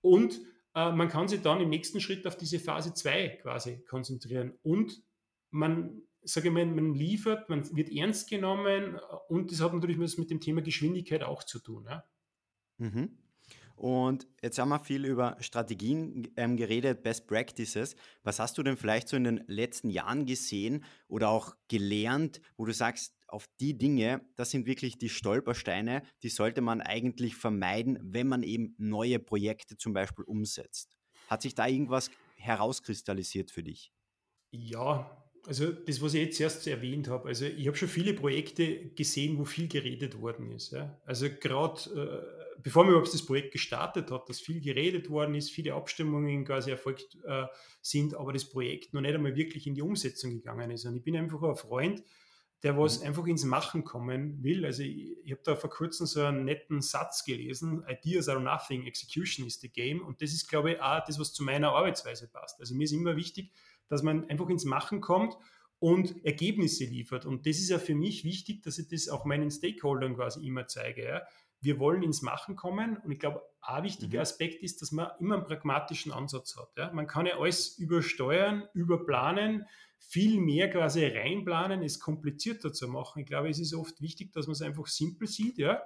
und 0.00 0.40
äh, 0.74 0.90
man 0.90 1.08
kann 1.08 1.28
sich 1.28 1.42
dann 1.42 1.60
im 1.60 1.68
nächsten 1.68 2.00
Schritt 2.00 2.26
auf 2.26 2.36
diese 2.36 2.58
Phase 2.58 2.94
2 2.94 3.40
quasi 3.42 3.84
konzentrieren. 3.84 4.58
Und 4.62 5.02
man 5.50 6.02
sage 6.22 6.48
ich 6.48 6.54
mal, 6.54 6.66
man 6.66 6.94
liefert, 6.94 7.48
man 7.48 7.64
wird 7.76 7.90
ernst 7.90 8.30
genommen 8.30 8.98
und 9.28 9.50
das 9.50 9.60
hat 9.60 9.72
natürlich 9.74 9.98
was 9.98 10.18
mit 10.18 10.30
dem 10.30 10.40
Thema 10.40 10.62
Geschwindigkeit 10.62 11.22
auch 11.22 11.42
zu 11.42 11.58
tun. 11.58 11.86
Ja? 11.88 12.04
Mhm. 12.78 13.18
Und 13.82 14.28
jetzt 14.40 14.60
haben 14.60 14.68
wir 14.68 14.78
viel 14.78 15.04
über 15.04 15.36
Strategien 15.40 16.28
ähm, 16.36 16.56
geredet, 16.56 17.02
Best 17.02 17.26
Practices. 17.26 17.96
Was 18.22 18.38
hast 18.38 18.56
du 18.56 18.62
denn 18.62 18.76
vielleicht 18.76 19.08
so 19.08 19.16
in 19.16 19.24
den 19.24 19.42
letzten 19.48 19.90
Jahren 19.90 20.24
gesehen 20.24 20.84
oder 21.08 21.30
auch 21.30 21.56
gelernt, 21.66 22.40
wo 22.56 22.64
du 22.64 22.72
sagst, 22.72 23.16
auf 23.26 23.48
die 23.58 23.76
Dinge, 23.76 24.20
das 24.36 24.52
sind 24.52 24.66
wirklich 24.66 24.98
die 24.98 25.08
Stolpersteine, 25.08 26.04
die 26.22 26.28
sollte 26.28 26.60
man 26.60 26.80
eigentlich 26.80 27.34
vermeiden, 27.34 27.98
wenn 28.00 28.28
man 28.28 28.44
eben 28.44 28.76
neue 28.78 29.18
Projekte 29.18 29.76
zum 29.76 29.94
Beispiel 29.94 30.26
umsetzt. 30.26 30.96
Hat 31.26 31.42
sich 31.42 31.56
da 31.56 31.66
irgendwas 31.66 32.12
herauskristallisiert 32.36 33.50
für 33.50 33.64
dich? 33.64 33.92
Ja, 34.52 35.10
also 35.44 35.72
das, 35.72 36.00
was 36.00 36.14
ich 36.14 36.20
jetzt 36.20 36.40
erst 36.40 36.68
erwähnt 36.68 37.08
habe, 37.08 37.26
also 37.26 37.46
ich 37.46 37.66
habe 37.66 37.76
schon 37.76 37.88
viele 37.88 38.14
Projekte 38.14 38.90
gesehen, 38.90 39.38
wo 39.38 39.44
viel 39.44 39.66
geredet 39.66 40.20
worden 40.20 40.52
ist. 40.52 40.70
Ja. 40.70 41.00
Also 41.04 41.26
gerade 41.28 41.80
äh, 42.38 42.41
bevor 42.62 42.84
man 42.84 42.92
überhaupt 42.92 43.12
das 43.12 43.24
Projekt 43.24 43.52
gestartet 43.52 44.10
hat, 44.10 44.28
dass 44.28 44.40
viel 44.40 44.60
geredet 44.60 45.10
worden 45.10 45.34
ist, 45.34 45.50
viele 45.50 45.74
Abstimmungen 45.74 46.44
quasi 46.44 46.70
erfolgt 46.70 47.18
äh, 47.24 47.46
sind, 47.80 48.14
aber 48.14 48.32
das 48.32 48.48
Projekt 48.48 48.94
noch 48.94 49.00
nicht 49.00 49.14
einmal 49.14 49.36
wirklich 49.36 49.66
in 49.66 49.74
die 49.74 49.82
Umsetzung 49.82 50.30
gegangen 50.30 50.70
ist. 50.70 50.84
Und 50.84 50.96
ich 50.96 51.02
bin 51.02 51.16
einfach 51.16 51.42
ein 51.42 51.56
Freund, 51.56 52.02
der 52.62 52.78
was 52.78 53.00
mhm. 53.00 53.08
einfach 53.08 53.26
ins 53.26 53.44
Machen 53.44 53.84
kommen 53.84 54.42
will. 54.42 54.64
Also 54.64 54.82
ich, 54.82 55.16
ich 55.24 55.32
habe 55.32 55.42
da 55.44 55.56
vor 55.56 55.70
kurzem 55.70 56.06
so 56.06 56.22
einen 56.22 56.44
netten 56.44 56.80
Satz 56.80 57.24
gelesen, 57.24 57.84
Ideas 57.88 58.28
are 58.28 58.40
nothing, 58.40 58.86
execution 58.86 59.46
is 59.46 59.60
the 59.60 59.68
game. 59.68 60.00
Und 60.00 60.22
das 60.22 60.32
ist, 60.32 60.48
glaube 60.48 60.72
ich, 60.72 60.80
auch 60.80 61.04
das, 61.04 61.18
was 61.18 61.32
zu 61.32 61.42
meiner 61.42 61.72
Arbeitsweise 61.72 62.28
passt. 62.28 62.60
Also 62.60 62.74
mir 62.74 62.84
ist 62.84 62.92
immer 62.92 63.16
wichtig, 63.16 63.50
dass 63.88 64.02
man 64.02 64.28
einfach 64.30 64.48
ins 64.48 64.64
Machen 64.64 65.00
kommt 65.00 65.36
und 65.80 66.24
Ergebnisse 66.24 66.84
liefert. 66.84 67.26
Und 67.26 67.46
das 67.46 67.56
ist 67.56 67.68
ja 67.68 67.80
für 67.80 67.96
mich 67.96 68.22
wichtig, 68.22 68.62
dass 68.62 68.78
ich 68.78 68.88
das 68.88 69.08
auch 69.08 69.24
meinen 69.24 69.50
Stakeholdern 69.50 70.14
quasi 70.14 70.46
immer 70.46 70.68
zeige. 70.68 71.04
Ja. 71.04 71.22
Wir 71.62 71.78
wollen 71.78 72.02
ins 72.02 72.20
Machen 72.22 72.56
kommen 72.56 72.98
und 72.98 73.10
ich 73.10 73.18
glaube, 73.18 73.42
ein 73.62 73.84
wichtiger 73.84 74.18
mhm. 74.18 74.22
Aspekt 74.22 74.62
ist, 74.62 74.82
dass 74.82 74.92
man 74.92 75.10
immer 75.20 75.36
einen 75.36 75.44
pragmatischen 75.44 76.12
Ansatz 76.12 76.56
hat. 76.56 76.70
Ja. 76.76 76.92
Man 76.92 77.06
kann 77.06 77.26
ja 77.26 77.38
alles 77.38 77.78
übersteuern, 77.78 78.68
überplanen, 78.74 79.66
viel 79.98 80.40
mehr 80.40 80.68
quasi 80.68 81.06
reinplanen, 81.06 81.82
es 81.82 82.00
komplizierter 82.00 82.72
zu 82.72 82.88
machen. 82.88 83.20
Ich 83.20 83.26
glaube, 83.26 83.48
es 83.48 83.60
ist 83.60 83.72
oft 83.72 84.00
wichtig, 84.02 84.32
dass 84.32 84.46
man 84.46 84.52
es 84.52 84.62
einfach 84.62 84.86
simpel 84.88 85.28
sieht. 85.28 85.58
Ja. 85.58 85.80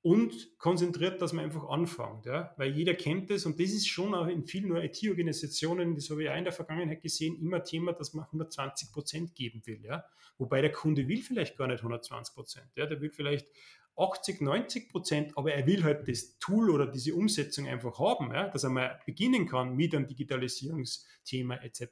Und 0.00 0.56
konzentriert, 0.58 1.20
dass 1.20 1.32
man 1.32 1.44
einfach 1.44 1.68
anfängt. 1.68 2.24
Ja? 2.26 2.54
Weil 2.56 2.70
jeder 2.70 2.94
kennt 2.94 3.30
das 3.30 3.46
und 3.46 3.58
das 3.58 3.70
ist 3.70 3.88
schon 3.88 4.14
auch 4.14 4.28
in 4.28 4.46
vielen 4.46 4.74
IT-Organisationen, 4.76 5.96
das 5.96 6.08
habe 6.10 6.22
ich 6.22 6.30
auch 6.30 6.36
in 6.36 6.44
der 6.44 6.52
Vergangenheit 6.52 7.02
gesehen, 7.02 7.36
immer 7.40 7.64
Thema, 7.64 7.92
dass 7.92 8.14
man 8.14 8.24
120 8.26 8.92
Prozent 8.92 9.34
geben 9.34 9.60
will. 9.64 9.84
Ja? 9.84 10.04
Wobei 10.38 10.60
der 10.60 10.70
Kunde 10.70 11.08
will 11.08 11.20
vielleicht 11.20 11.56
gar 11.56 11.66
nicht 11.66 11.80
120 11.80 12.34
Prozent. 12.34 12.68
Ja? 12.76 12.86
Der 12.86 13.00
will 13.00 13.10
vielleicht 13.10 13.48
80, 13.96 14.40
90 14.40 14.88
Prozent, 14.90 15.36
aber 15.36 15.52
er 15.52 15.66
will 15.66 15.82
halt 15.82 16.06
das 16.06 16.38
Tool 16.38 16.70
oder 16.70 16.86
diese 16.86 17.14
Umsetzung 17.14 17.66
einfach 17.66 17.98
haben, 17.98 18.32
ja? 18.32 18.48
dass 18.48 18.62
er 18.62 18.70
mal 18.70 19.00
beginnen 19.04 19.46
kann 19.46 19.74
mit 19.74 19.94
einem 19.94 20.06
Digitalisierungsthema 20.06 21.56
etc. 21.56 21.82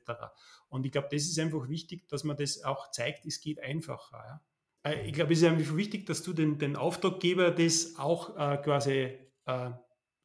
Und 0.69 0.87
ich 0.87 0.93
glaube, 0.93 1.09
das 1.11 1.23
ist 1.23 1.39
einfach 1.41 1.69
wichtig, 1.69 2.07
dass 2.09 2.23
man 2.23 2.37
das 2.37 2.63
auch 2.63 2.93
zeigt, 2.93 3.27
es 3.27 3.41
geht 3.41 3.61
einfacher. 3.61 4.19
Ja? 4.19 4.41
Äh, 4.87 5.07
ich 5.07 5.13
glaube, 5.13 5.33
es 5.33 5.43
ist 5.43 5.49
einfach 5.49 5.77
wichtig, 5.77 6.07
dass 6.07 6.23
du 6.23 6.33
den, 6.33 6.59
den 6.59 6.77
Auftraggeber 6.77 7.51
das 7.51 7.97
auch 7.99 8.37
äh, 8.37 8.57
quasi 8.59 9.19
äh, 9.47 9.71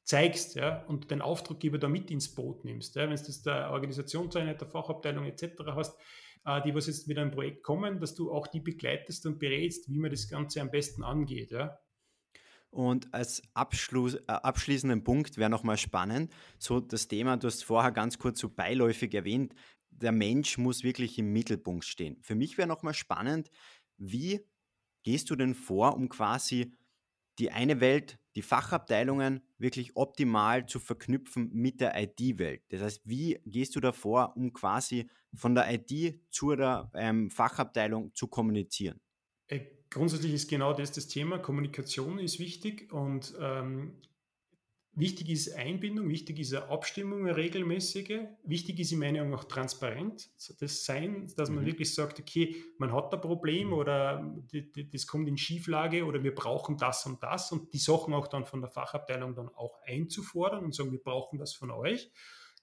zeigst 0.04 0.56
ja, 0.56 0.84
und 0.86 1.12
den 1.12 1.22
Auftraggeber 1.22 1.78
da 1.78 1.88
mit 1.88 2.12
ins 2.12 2.34
Boot 2.34 2.66
nimmst. 2.66 2.96
Ja. 2.96 3.04
Wenn 3.04 3.16
du 3.16 3.24
das 3.24 3.42
der 3.42 3.72
Organisationseinheit, 3.72 4.60
der 4.60 4.68
Fachabteilung 4.68 5.26
etc. 5.26 5.44
hast, 5.68 5.98
äh, 6.46 6.62
die 6.64 6.76
was 6.76 6.88
jetzt 6.88 7.08
mit 7.08 7.18
einem 7.18 7.32
Projekt 7.32 7.64
kommen, 7.64 8.00
dass 8.00 8.16
du 8.16 8.32
auch 8.32 8.48
die 8.48 8.60
begleitest 8.60 9.26
und 9.26 9.40
berätst, 9.40 9.90
wie 9.90 10.00
man 10.00 10.12
das 10.12 10.28
Ganze 10.28 10.62
am 10.62 10.72
besten 10.72 11.04
angeht. 11.04 11.52
Ja. 11.52 11.78
Und 12.70 13.14
als 13.14 13.44
Abschluss, 13.54 14.16
äh, 14.16 14.24
abschließenden 14.28 15.04
Punkt 15.04 15.38
wäre 15.38 15.50
nochmal 15.50 15.78
spannend, 15.78 16.34
so 16.58 16.80
das 16.80 17.08
Thema, 17.08 17.38
du 17.38 17.48
hast 17.48 17.64
vorher 17.64 17.92
ganz 17.92 18.18
kurz 18.18 18.40
so 18.40 18.50
beiläufig 18.50 19.14
erwähnt, 19.14 19.54
der 19.90 20.14
Mensch 20.14 20.58
muss 20.58 20.84
wirklich 20.84 21.20
im 21.20 21.34
Mittelpunkt 21.34 21.84
stehen. 21.84 22.18
Für 22.22 22.34
mich 22.34 22.58
wäre 22.58 22.68
nochmal 22.68 22.94
spannend, 22.94 23.52
wie 23.98 24.40
gehst 25.04 25.30
du 25.30 25.36
denn 25.36 25.56
vor, 25.56 25.96
um 25.96 26.10
quasi 26.10 26.74
die 27.40 27.52
eine 27.52 27.80
Welt, 27.80 28.20
die 28.36 28.42
Fachabteilungen 28.42 29.42
wirklich 29.58 29.96
optimal 29.96 30.66
zu 30.66 30.80
verknüpfen 30.80 31.50
mit 31.54 31.82
der 31.82 32.02
IT-Welt? 32.02 32.64
Das 32.70 32.82
heißt, 32.82 33.02
wie 33.06 33.40
gehst 33.46 33.76
du 33.76 33.80
davor, 33.80 34.36
um 34.36 34.54
quasi 34.54 35.10
von 35.34 35.56
der 35.56 35.74
IT 35.74 36.22
zu 36.30 36.56
der 36.56 36.92
ähm, 36.94 37.30
Fachabteilung 37.30 38.14
zu 38.14 38.28
kommunizieren? 38.28 39.00
Äh, 39.48 39.62
grundsätzlich 39.90 40.34
ist 40.34 40.50
genau 40.50 40.74
das 40.74 40.92
das 40.92 41.08
Thema. 41.08 41.40
Kommunikation 41.40 42.20
ist 42.20 42.40
wichtig 42.40 42.92
und 42.92 43.34
ähm, 43.40 44.02
Wichtig 44.94 45.30
ist 45.30 45.56
Einbindung, 45.56 46.10
wichtig 46.10 46.40
ist 46.40 46.54
eine 46.54 46.68
Abstimmung, 46.68 47.22
eine 47.22 47.38
regelmäßige. 47.38 48.28
Wichtig 48.44 48.80
ist 48.82 48.92
in 48.92 49.00
meiner 49.00 49.24
Meinung 49.24 49.40
auch 49.40 49.46
transparent. 49.46 50.30
Das 50.60 50.84
Sein, 50.84 51.32
dass 51.38 51.50
man 51.50 51.64
mhm. 51.64 51.68
wirklich 51.68 51.96
sagt, 51.96 52.20
okay, 52.20 52.56
man 52.78 52.92
hat 52.92 53.14
ein 53.14 53.22
Problem 53.22 53.72
oder 53.72 54.36
das 54.92 55.08
kommt 55.08 55.30
in 55.30 55.38
Schieflage 55.38 56.04
oder 56.04 56.24
wir 56.24 56.36
brauchen 56.36 56.78
das 56.78 57.06
und 57.06 57.24
das 57.24 57.54
und 57.54 57.72
die 57.74 57.78
Sachen 57.78 58.14
auch 58.14 58.28
dann 58.28 58.46
von 58.46 58.60
der 58.60 58.70
Fachabteilung 58.70 59.34
dann 59.34 59.48
auch 59.50 59.80
einzufordern 59.86 60.66
und 60.66 60.76
sagen, 60.76 60.92
wir 60.92 61.02
brauchen 61.02 61.40
das 61.40 61.54
von 61.54 61.72
euch. 61.72 62.12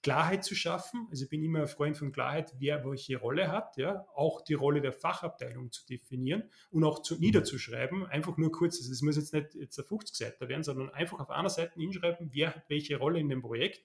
Klarheit 0.02 0.44
zu 0.44 0.54
schaffen. 0.54 1.08
Also 1.10 1.24
ich 1.24 1.30
bin 1.30 1.42
immer 1.42 1.62
ein 1.62 1.68
Freund 1.68 1.96
von 1.96 2.12
Klarheit, 2.12 2.54
wer 2.58 2.84
welche 2.84 3.18
Rolle 3.18 3.50
hat, 3.50 3.76
ja, 3.76 4.06
auch 4.14 4.42
die 4.42 4.54
Rolle 4.54 4.80
der 4.80 4.92
Fachabteilung 4.92 5.72
zu 5.72 5.84
definieren 5.86 6.44
und 6.70 6.84
auch 6.84 7.02
zu, 7.02 7.18
niederzuschreiben. 7.18 8.06
Einfach 8.06 8.36
nur 8.36 8.52
kurz, 8.52 8.78
also 8.78 8.92
es 8.92 9.02
muss 9.02 9.16
jetzt 9.16 9.34
nicht 9.34 9.54
jetzt 9.54 9.78
ein 9.78 9.84
50 9.84 10.16
Seite 10.16 10.48
werden, 10.48 10.62
sondern 10.62 10.90
einfach 10.90 11.18
auf 11.18 11.30
einer 11.30 11.50
Seite 11.50 11.74
hinschreiben, 11.80 12.30
wer 12.32 12.54
hat 12.54 12.64
welche 12.68 12.96
Rolle 12.98 13.18
in 13.18 13.28
dem 13.28 13.42
Projekt 13.42 13.84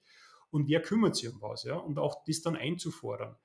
und 0.51 0.67
wer 0.67 0.81
kümmert 0.81 1.15
sich 1.15 1.29
um 1.29 1.41
was, 1.41 1.63
ja, 1.63 1.75
und 1.75 1.97
auch 1.97 2.23
das 2.25 2.41
dann 2.41 2.55
einzufordern. 2.55 3.35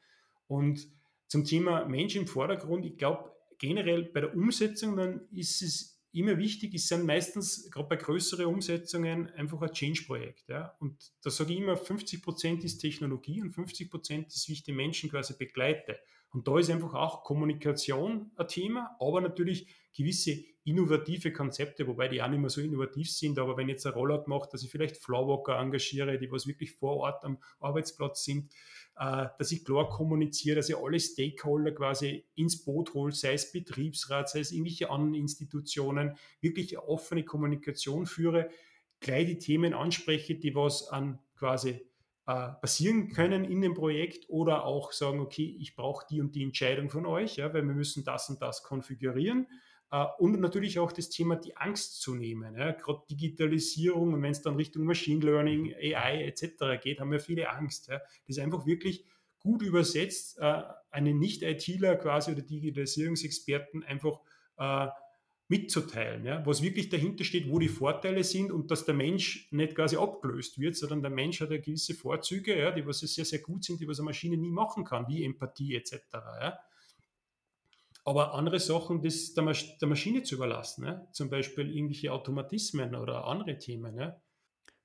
Und 0.47 0.89
zum 1.27 1.45
Thema 1.45 1.87
Mensch 1.87 2.17
im 2.17 2.27
Vordergrund, 2.27 2.85
ich 2.85 2.97
glaube, 2.99 3.33
generell 3.59 4.05
bei 4.05 4.21
der 4.21 4.35
Umsetzung, 4.35 4.97
dann 4.97 5.27
ist 5.33 5.63
es 5.63 5.98
immer 6.13 6.39
wichtig 6.39 6.75
ist, 6.75 6.89
sind 6.89 7.05
meistens, 7.05 7.71
gerade 7.71 7.89
bei 7.89 7.97
größeren 7.97 8.47
Umsetzungen, 8.47 9.31
einfach 9.31 9.61
ein 9.63 9.73
Change-Projekt. 9.73 10.49
Ja? 10.49 10.77
Und 10.81 11.13
da 11.23 11.31
sage 11.31 11.53
ich 11.53 11.59
immer, 11.59 11.77
50 11.77 12.23
Prozent 12.23 12.65
ist 12.65 12.79
Technologie 12.79 13.41
und 13.41 13.53
50 13.53 13.91
Prozent 13.91 14.29
ist, 14.29 14.49
wie 14.49 14.55
ich 14.55 14.63
die 14.63 14.73
Menschen 14.73 15.11
quasi 15.11 15.35
begleite. 15.39 15.99
Und 16.31 16.47
da 16.47 16.59
ist 16.59 16.71
einfach 16.71 16.95
auch 16.95 17.25
Kommunikation 17.25 18.31
ein 18.37 18.49
Thema, 18.49 18.97
aber 19.01 19.21
natürlich 19.21 19.69
gewisse 19.95 20.45
innovative 20.65 21.33
Konzepte, 21.33 21.87
wobei 21.87 22.09
die 22.09 22.23
auch 22.23 22.29
nicht 22.29 22.41
mehr 22.41 22.51
so 22.51 22.61
innovativ 22.61 23.11
sind. 23.11 23.39
Aber 23.39 23.57
wenn 23.57 23.69
ich 23.69 23.75
jetzt 23.75 23.87
ein 23.87 23.95
Rollout 23.95 24.25
mache, 24.27 24.49
dass 24.53 24.63
ich 24.63 24.71
vielleicht 24.71 24.99
Flowwalker 24.99 25.59
engagiere, 25.59 26.19
die 26.19 26.31
was 26.31 26.47
wirklich 26.47 26.73
vor 26.73 26.99
Ort 26.99 27.25
am 27.25 27.39
Arbeitsplatz 27.59 28.25
sind, 28.25 28.53
dass 28.99 29.53
ich 29.53 29.65
klar 29.65 29.89
kommuniziere, 29.89 30.57
dass 30.57 30.69
ich 30.69 30.77
alle 30.77 30.99
Stakeholder 30.99 31.71
quasi 31.73 32.25
ins 32.35 32.65
Boot 32.65 32.95
hole, 32.95 33.13
sei 33.13 33.35
es 33.35 33.53
Betriebsrat, 33.53 34.29
sei 34.29 34.41
es 34.41 34.51
irgendwelche 34.51 34.91
anderen 34.91 35.15
Institutionen, 35.15 36.17
wirklich 36.41 36.77
eine 36.77 36.89
offene 36.89 37.25
Kommunikation 37.25 38.07
führe, 38.07 38.51
gleich 39.01 39.27
die 39.27 39.39
Themen 39.39 39.73
anspreche, 39.73 40.35
die 40.35 40.55
was 40.55 40.89
an 40.89 41.21
quasi 41.37 41.81
äh, 42.27 42.49
passieren 42.61 43.09
können 43.09 43.45
in 43.45 43.61
dem 43.61 43.75
Projekt 43.75 44.29
oder 44.29 44.65
auch 44.65 44.93
sagen, 44.93 45.21
okay, 45.21 45.57
ich 45.61 45.77
brauche 45.77 46.05
die 46.11 46.21
und 46.21 46.35
die 46.35 46.43
Entscheidung 46.43 46.91
von 46.91 47.07
euch, 47.07 47.37
ja, 47.37 47.55
weil 47.55 47.67
wir 47.67 47.75
müssen 47.75 48.05
das 48.05 48.29
und 48.29 48.43
das 48.43 48.63
konfigurieren. 48.65 49.47
Uh, 49.91 50.05
und 50.19 50.39
natürlich 50.39 50.79
auch 50.79 50.93
das 50.93 51.09
Thema, 51.09 51.37
die 51.37 51.57
Angst 51.57 52.03
zu 52.03 52.15
nehmen. 52.15 52.55
Ja. 52.57 52.73
Gerade 52.73 53.03
Digitalisierung 53.11 54.13
und 54.13 54.23
wenn 54.23 54.33
es 54.33 54.43
dann 54.43 54.57
Richtung 54.57 54.85
Machine 54.85 55.25
Learning, 55.25 55.75
AI 55.75 56.25
etc. 56.25 56.83
geht, 56.83 57.01
haben 57.01 57.11
wir 57.11 57.21
viele 57.21 57.49
Angst. 57.49 57.89
Ja. 57.89 57.99
Das 57.99 58.37
ist 58.37 58.39
einfach 58.39 58.67
wirklich 58.67 59.07
gut 59.41 59.63
übersetzt, 59.63 60.39
uh, 60.41 60.63
einen 60.91 61.19
Nicht-ITler 61.19 61.97
quasi 61.97 62.33
oder 62.33 62.43
Digitalisierungsexperten 62.43 63.83
einfach 63.83 64.21
uh, 64.61 64.89
mitzuteilen, 65.49 66.27
ja, 66.27 66.45
was 66.45 66.61
wirklich 66.61 66.91
dahinter 66.91 67.25
steht, 67.25 67.49
wo 67.49 67.59
die 67.59 67.69
Vorteile 67.69 68.23
sind 68.23 68.53
und 68.53 68.71
dass 68.71 68.85
der 68.85 68.95
Mensch 68.95 69.49
nicht 69.51 69.75
quasi 69.75 69.97
abgelöst 69.97 70.59
wird, 70.59 70.77
sondern 70.77 71.01
der 71.01 71.11
Mensch 71.11 71.41
hat 71.41 71.51
ja 71.51 71.57
gewisse 71.57 71.95
Vorzüge, 71.95 72.59
ja, 72.59 72.71
die 72.71 72.87
was 72.87 73.01
sehr, 73.01 73.25
sehr 73.25 73.39
gut 73.39 73.65
sind, 73.65 73.81
die 73.81 73.89
was 73.89 73.99
eine 73.99 74.05
Maschine 74.05 74.37
nie 74.37 74.51
machen 74.51 74.85
kann, 74.85 75.09
wie 75.09 75.25
Empathie 75.25 75.75
etc. 75.75 75.95
Ja. 76.13 76.59
Aber 78.09 78.33
andere 78.33 78.59
Sachen, 78.59 79.03
das 79.03 79.35
der, 79.35 79.45
Masch 79.45 79.77
der 79.77 79.87
Maschine 79.87 80.23
zu 80.23 80.37
überlassen, 80.37 80.87
ja. 80.87 81.07
zum 81.13 81.29
Beispiel 81.29 81.71
irgendwelche 81.71 82.11
Automatismen 82.11 82.95
oder 82.95 83.27
andere 83.27 83.59
Themen. 83.59 83.99
Ja. 83.99 84.19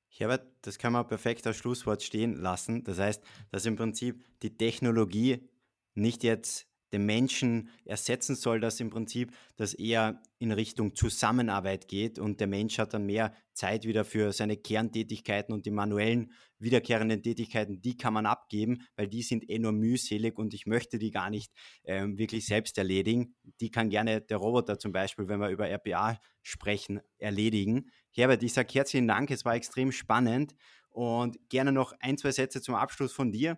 Herbert, 0.10 0.46
das 0.62 0.78
kann 0.78 0.92
man 0.92 1.08
perfekt 1.08 1.48
als 1.48 1.56
Schlusswort 1.56 2.04
stehen 2.04 2.34
lassen. 2.36 2.84
Das 2.84 3.00
heißt, 3.00 3.24
dass 3.50 3.66
im 3.66 3.78
Prinzip 3.78 4.26
die 4.42 4.58
Technologie 4.58 5.48
nicht 5.96 6.26
jetzt 6.26 6.68
den 6.94 7.06
Menschen 7.06 7.70
ersetzen 7.86 8.36
soll, 8.36 8.60
dass 8.60 8.80
im 8.80 8.90
Prinzip 8.90 9.32
das 9.58 9.74
eher 9.74 10.22
in 10.38 10.52
Richtung 10.52 10.96
Zusammenarbeit 10.96 11.88
geht 11.88 12.20
und 12.20 12.40
der 12.40 12.48
Mensch 12.48 12.78
hat 12.78 12.94
dann 12.94 13.06
mehr 13.06 13.34
Zeit 13.54 13.86
wieder 13.86 14.06
für 14.06 14.32
seine 14.32 14.58
Kerntätigkeiten 14.58 15.54
und 15.54 15.66
die 15.66 15.72
manuellen 15.72 16.32
wiederkehrenden 16.60 17.22
Tätigkeiten, 17.22 17.82
die 17.82 17.98
kann 17.98 18.14
man 18.14 18.26
abgeben, 18.26 18.86
weil 18.96 19.08
die 19.08 19.24
sind 19.24 19.50
eh 19.50 19.60
nur 19.60 19.72
mühselig 19.72 20.38
und 20.38 20.54
ich 20.54 20.66
möchte 20.66 20.98
die 21.00 21.12
gar 21.12 21.30
nicht 21.30 21.52
ähm, 21.84 22.18
wirklich 22.18 22.46
selbst 22.46 22.78
erledigen. 22.78 23.36
Die 23.60 23.72
kann 23.72 23.90
gerne 23.90 24.22
der 24.22 24.38
Roboter 24.38 24.80
zum 24.80 24.92
Beispiel, 24.92 25.28
wenn 25.28 25.40
wir 25.40 25.50
über 25.50 25.68
RPA 25.68 26.20
sprechen, 26.42 27.02
erledigen. 27.18 27.90
Herbert, 28.12 28.44
ich 28.44 28.54
sage 28.54 28.72
herzlichen 28.72 29.08
Dank, 29.08 29.32
es 29.32 29.44
war 29.44 29.56
extrem 29.56 29.92
spannend 29.92 30.56
und 30.90 31.38
gerne 31.50 31.72
noch 31.72 31.94
ein, 32.00 32.18
zwei 32.18 32.32
Sätze 32.32 32.62
zum 32.62 32.76
Abschluss 32.76 33.12
von 33.12 33.32
dir. 33.32 33.58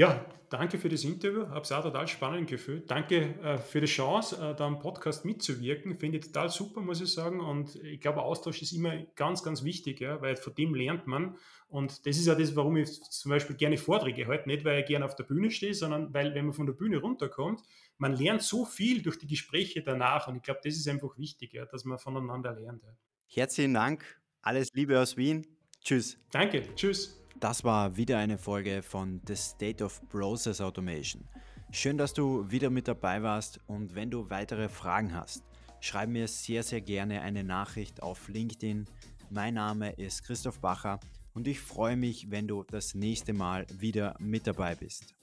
Ja, 0.00 0.24
danke 0.48 0.78
für 0.78 0.88
das 0.88 1.04
Interview. 1.04 1.46
Habe 1.48 1.60
es 1.60 1.72
auch 1.72 1.82
total 1.82 2.08
spannend 2.08 2.48
gefühlt. 2.48 2.90
Danke 2.90 3.34
äh, 3.42 3.58
für 3.58 3.82
die 3.82 3.86
Chance, 3.86 4.34
äh, 4.36 4.56
da 4.56 4.66
am 4.66 4.78
Podcast 4.78 5.26
mitzuwirken. 5.26 5.98
Finde 5.98 6.16
ich 6.16 6.24
total 6.24 6.48
super, 6.48 6.80
muss 6.80 7.02
ich 7.02 7.12
sagen. 7.12 7.40
Und 7.40 7.76
ich 7.84 8.00
glaube, 8.00 8.22
Austausch 8.22 8.62
ist 8.62 8.72
immer 8.72 8.96
ganz, 9.14 9.42
ganz 9.42 9.62
wichtig, 9.62 10.00
ja, 10.00 10.22
weil 10.22 10.36
von 10.36 10.54
dem 10.54 10.74
lernt 10.74 11.06
man. 11.06 11.36
Und 11.68 12.06
das 12.06 12.16
ist 12.16 12.24
ja 12.24 12.34
das, 12.34 12.56
warum 12.56 12.78
ich 12.78 12.98
zum 13.02 13.28
Beispiel 13.28 13.56
gerne 13.56 13.76
Vorträge 13.76 14.26
halte. 14.26 14.48
Nicht, 14.48 14.64
weil 14.64 14.80
ich 14.80 14.86
gerne 14.86 15.04
auf 15.04 15.16
der 15.16 15.24
Bühne 15.24 15.50
stehe, 15.50 15.74
sondern 15.74 16.14
weil, 16.14 16.34
wenn 16.34 16.46
man 16.46 16.54
von 16.54 16.64
der 16.64 16.72
Bühne 16.72 16.96
runterkommt, 16.96 17.60
man 17.98 18.16
lernt 18.16 18.40
so 18.40 18.64
viel 18.64 19.02
durch 19.02 19.18
die 19.18 19.26
Gespräche 19.26 19.82
danach. 19.82 20.28
Und 20.28 20.36
ich 20.36 20.42
glaube, 20.42 20.60
das 20.64 20.76
ist 20.76 20.88
einfach 20.88 21.18
wichtig, 21.18 21.52
ja, 21.52 21.66
dass 21.66 21.84
man 21.84 21.98
voneinander 21.98 22.54
lernt. 22.54 22.82
Ja. 22.84 22.96
Herzlichen 23.26 23.74
Dank. 23.74 24.18
Alles 24.40 24.72
Liebe 24.72 24.98
aus 24.98 25.18
Wien. 25.18 25.46
Tschüss. 25.84 26.18
Danke. 26.30 26.62
Tschüss. 26.74 27.19
Das 27.40 27.64
war 27.64 27.96
wieder 27.96 28.18
eine 28.18 28.36
Folge 28.36 28.82
von 28.82 29.22
The 29.26 29.34
State 29.34 29.82
of 29.82 30.06
Process 30.10 30.60
Automation. 30.60 31.24
Schön, 31.70 31.96
dass 31.96 32.12
du 32.12 32.44
wieder 32.50 32.68
mit 32.68 32.86
dabei 32.86 33.22
warst 33.22 33.60
und 33.66 33.94
wenn 33.94 34.10
du 34.10 34.28
weitere 34.28 34.68
Fragen 34.68 35.14
hast, 35.14 35.42
schreib 35.80 36.10
mir 36.10 36.28
sehr, 36.28 36.62
sehr 36.62 36.82
gerne 36.82 37.22
eine 37.22 37.42
Nachricht 37.42 38.02
auf 38.02 38.28
LinkedIn. 38.28 38.84
Mein 39.30 39.54
Name 39.54 39.92
ist 39.92 40.22
Christoph 40.22 40.60
Bacher 40.60 41.00
und 41.32 41.48
ich 41.48 41.60
freue 41.60 41.96
mich, 41.96 42.30
wenn 42.30 42.46
du 42.46 42.62
das 42.62 42.94
nächste 42.94 43.32
Mal 43.32 43.64
wieder 43.72 44.16
mit 44.18 44.46
dabei 44.46 44.74
bist. 44.74 45.14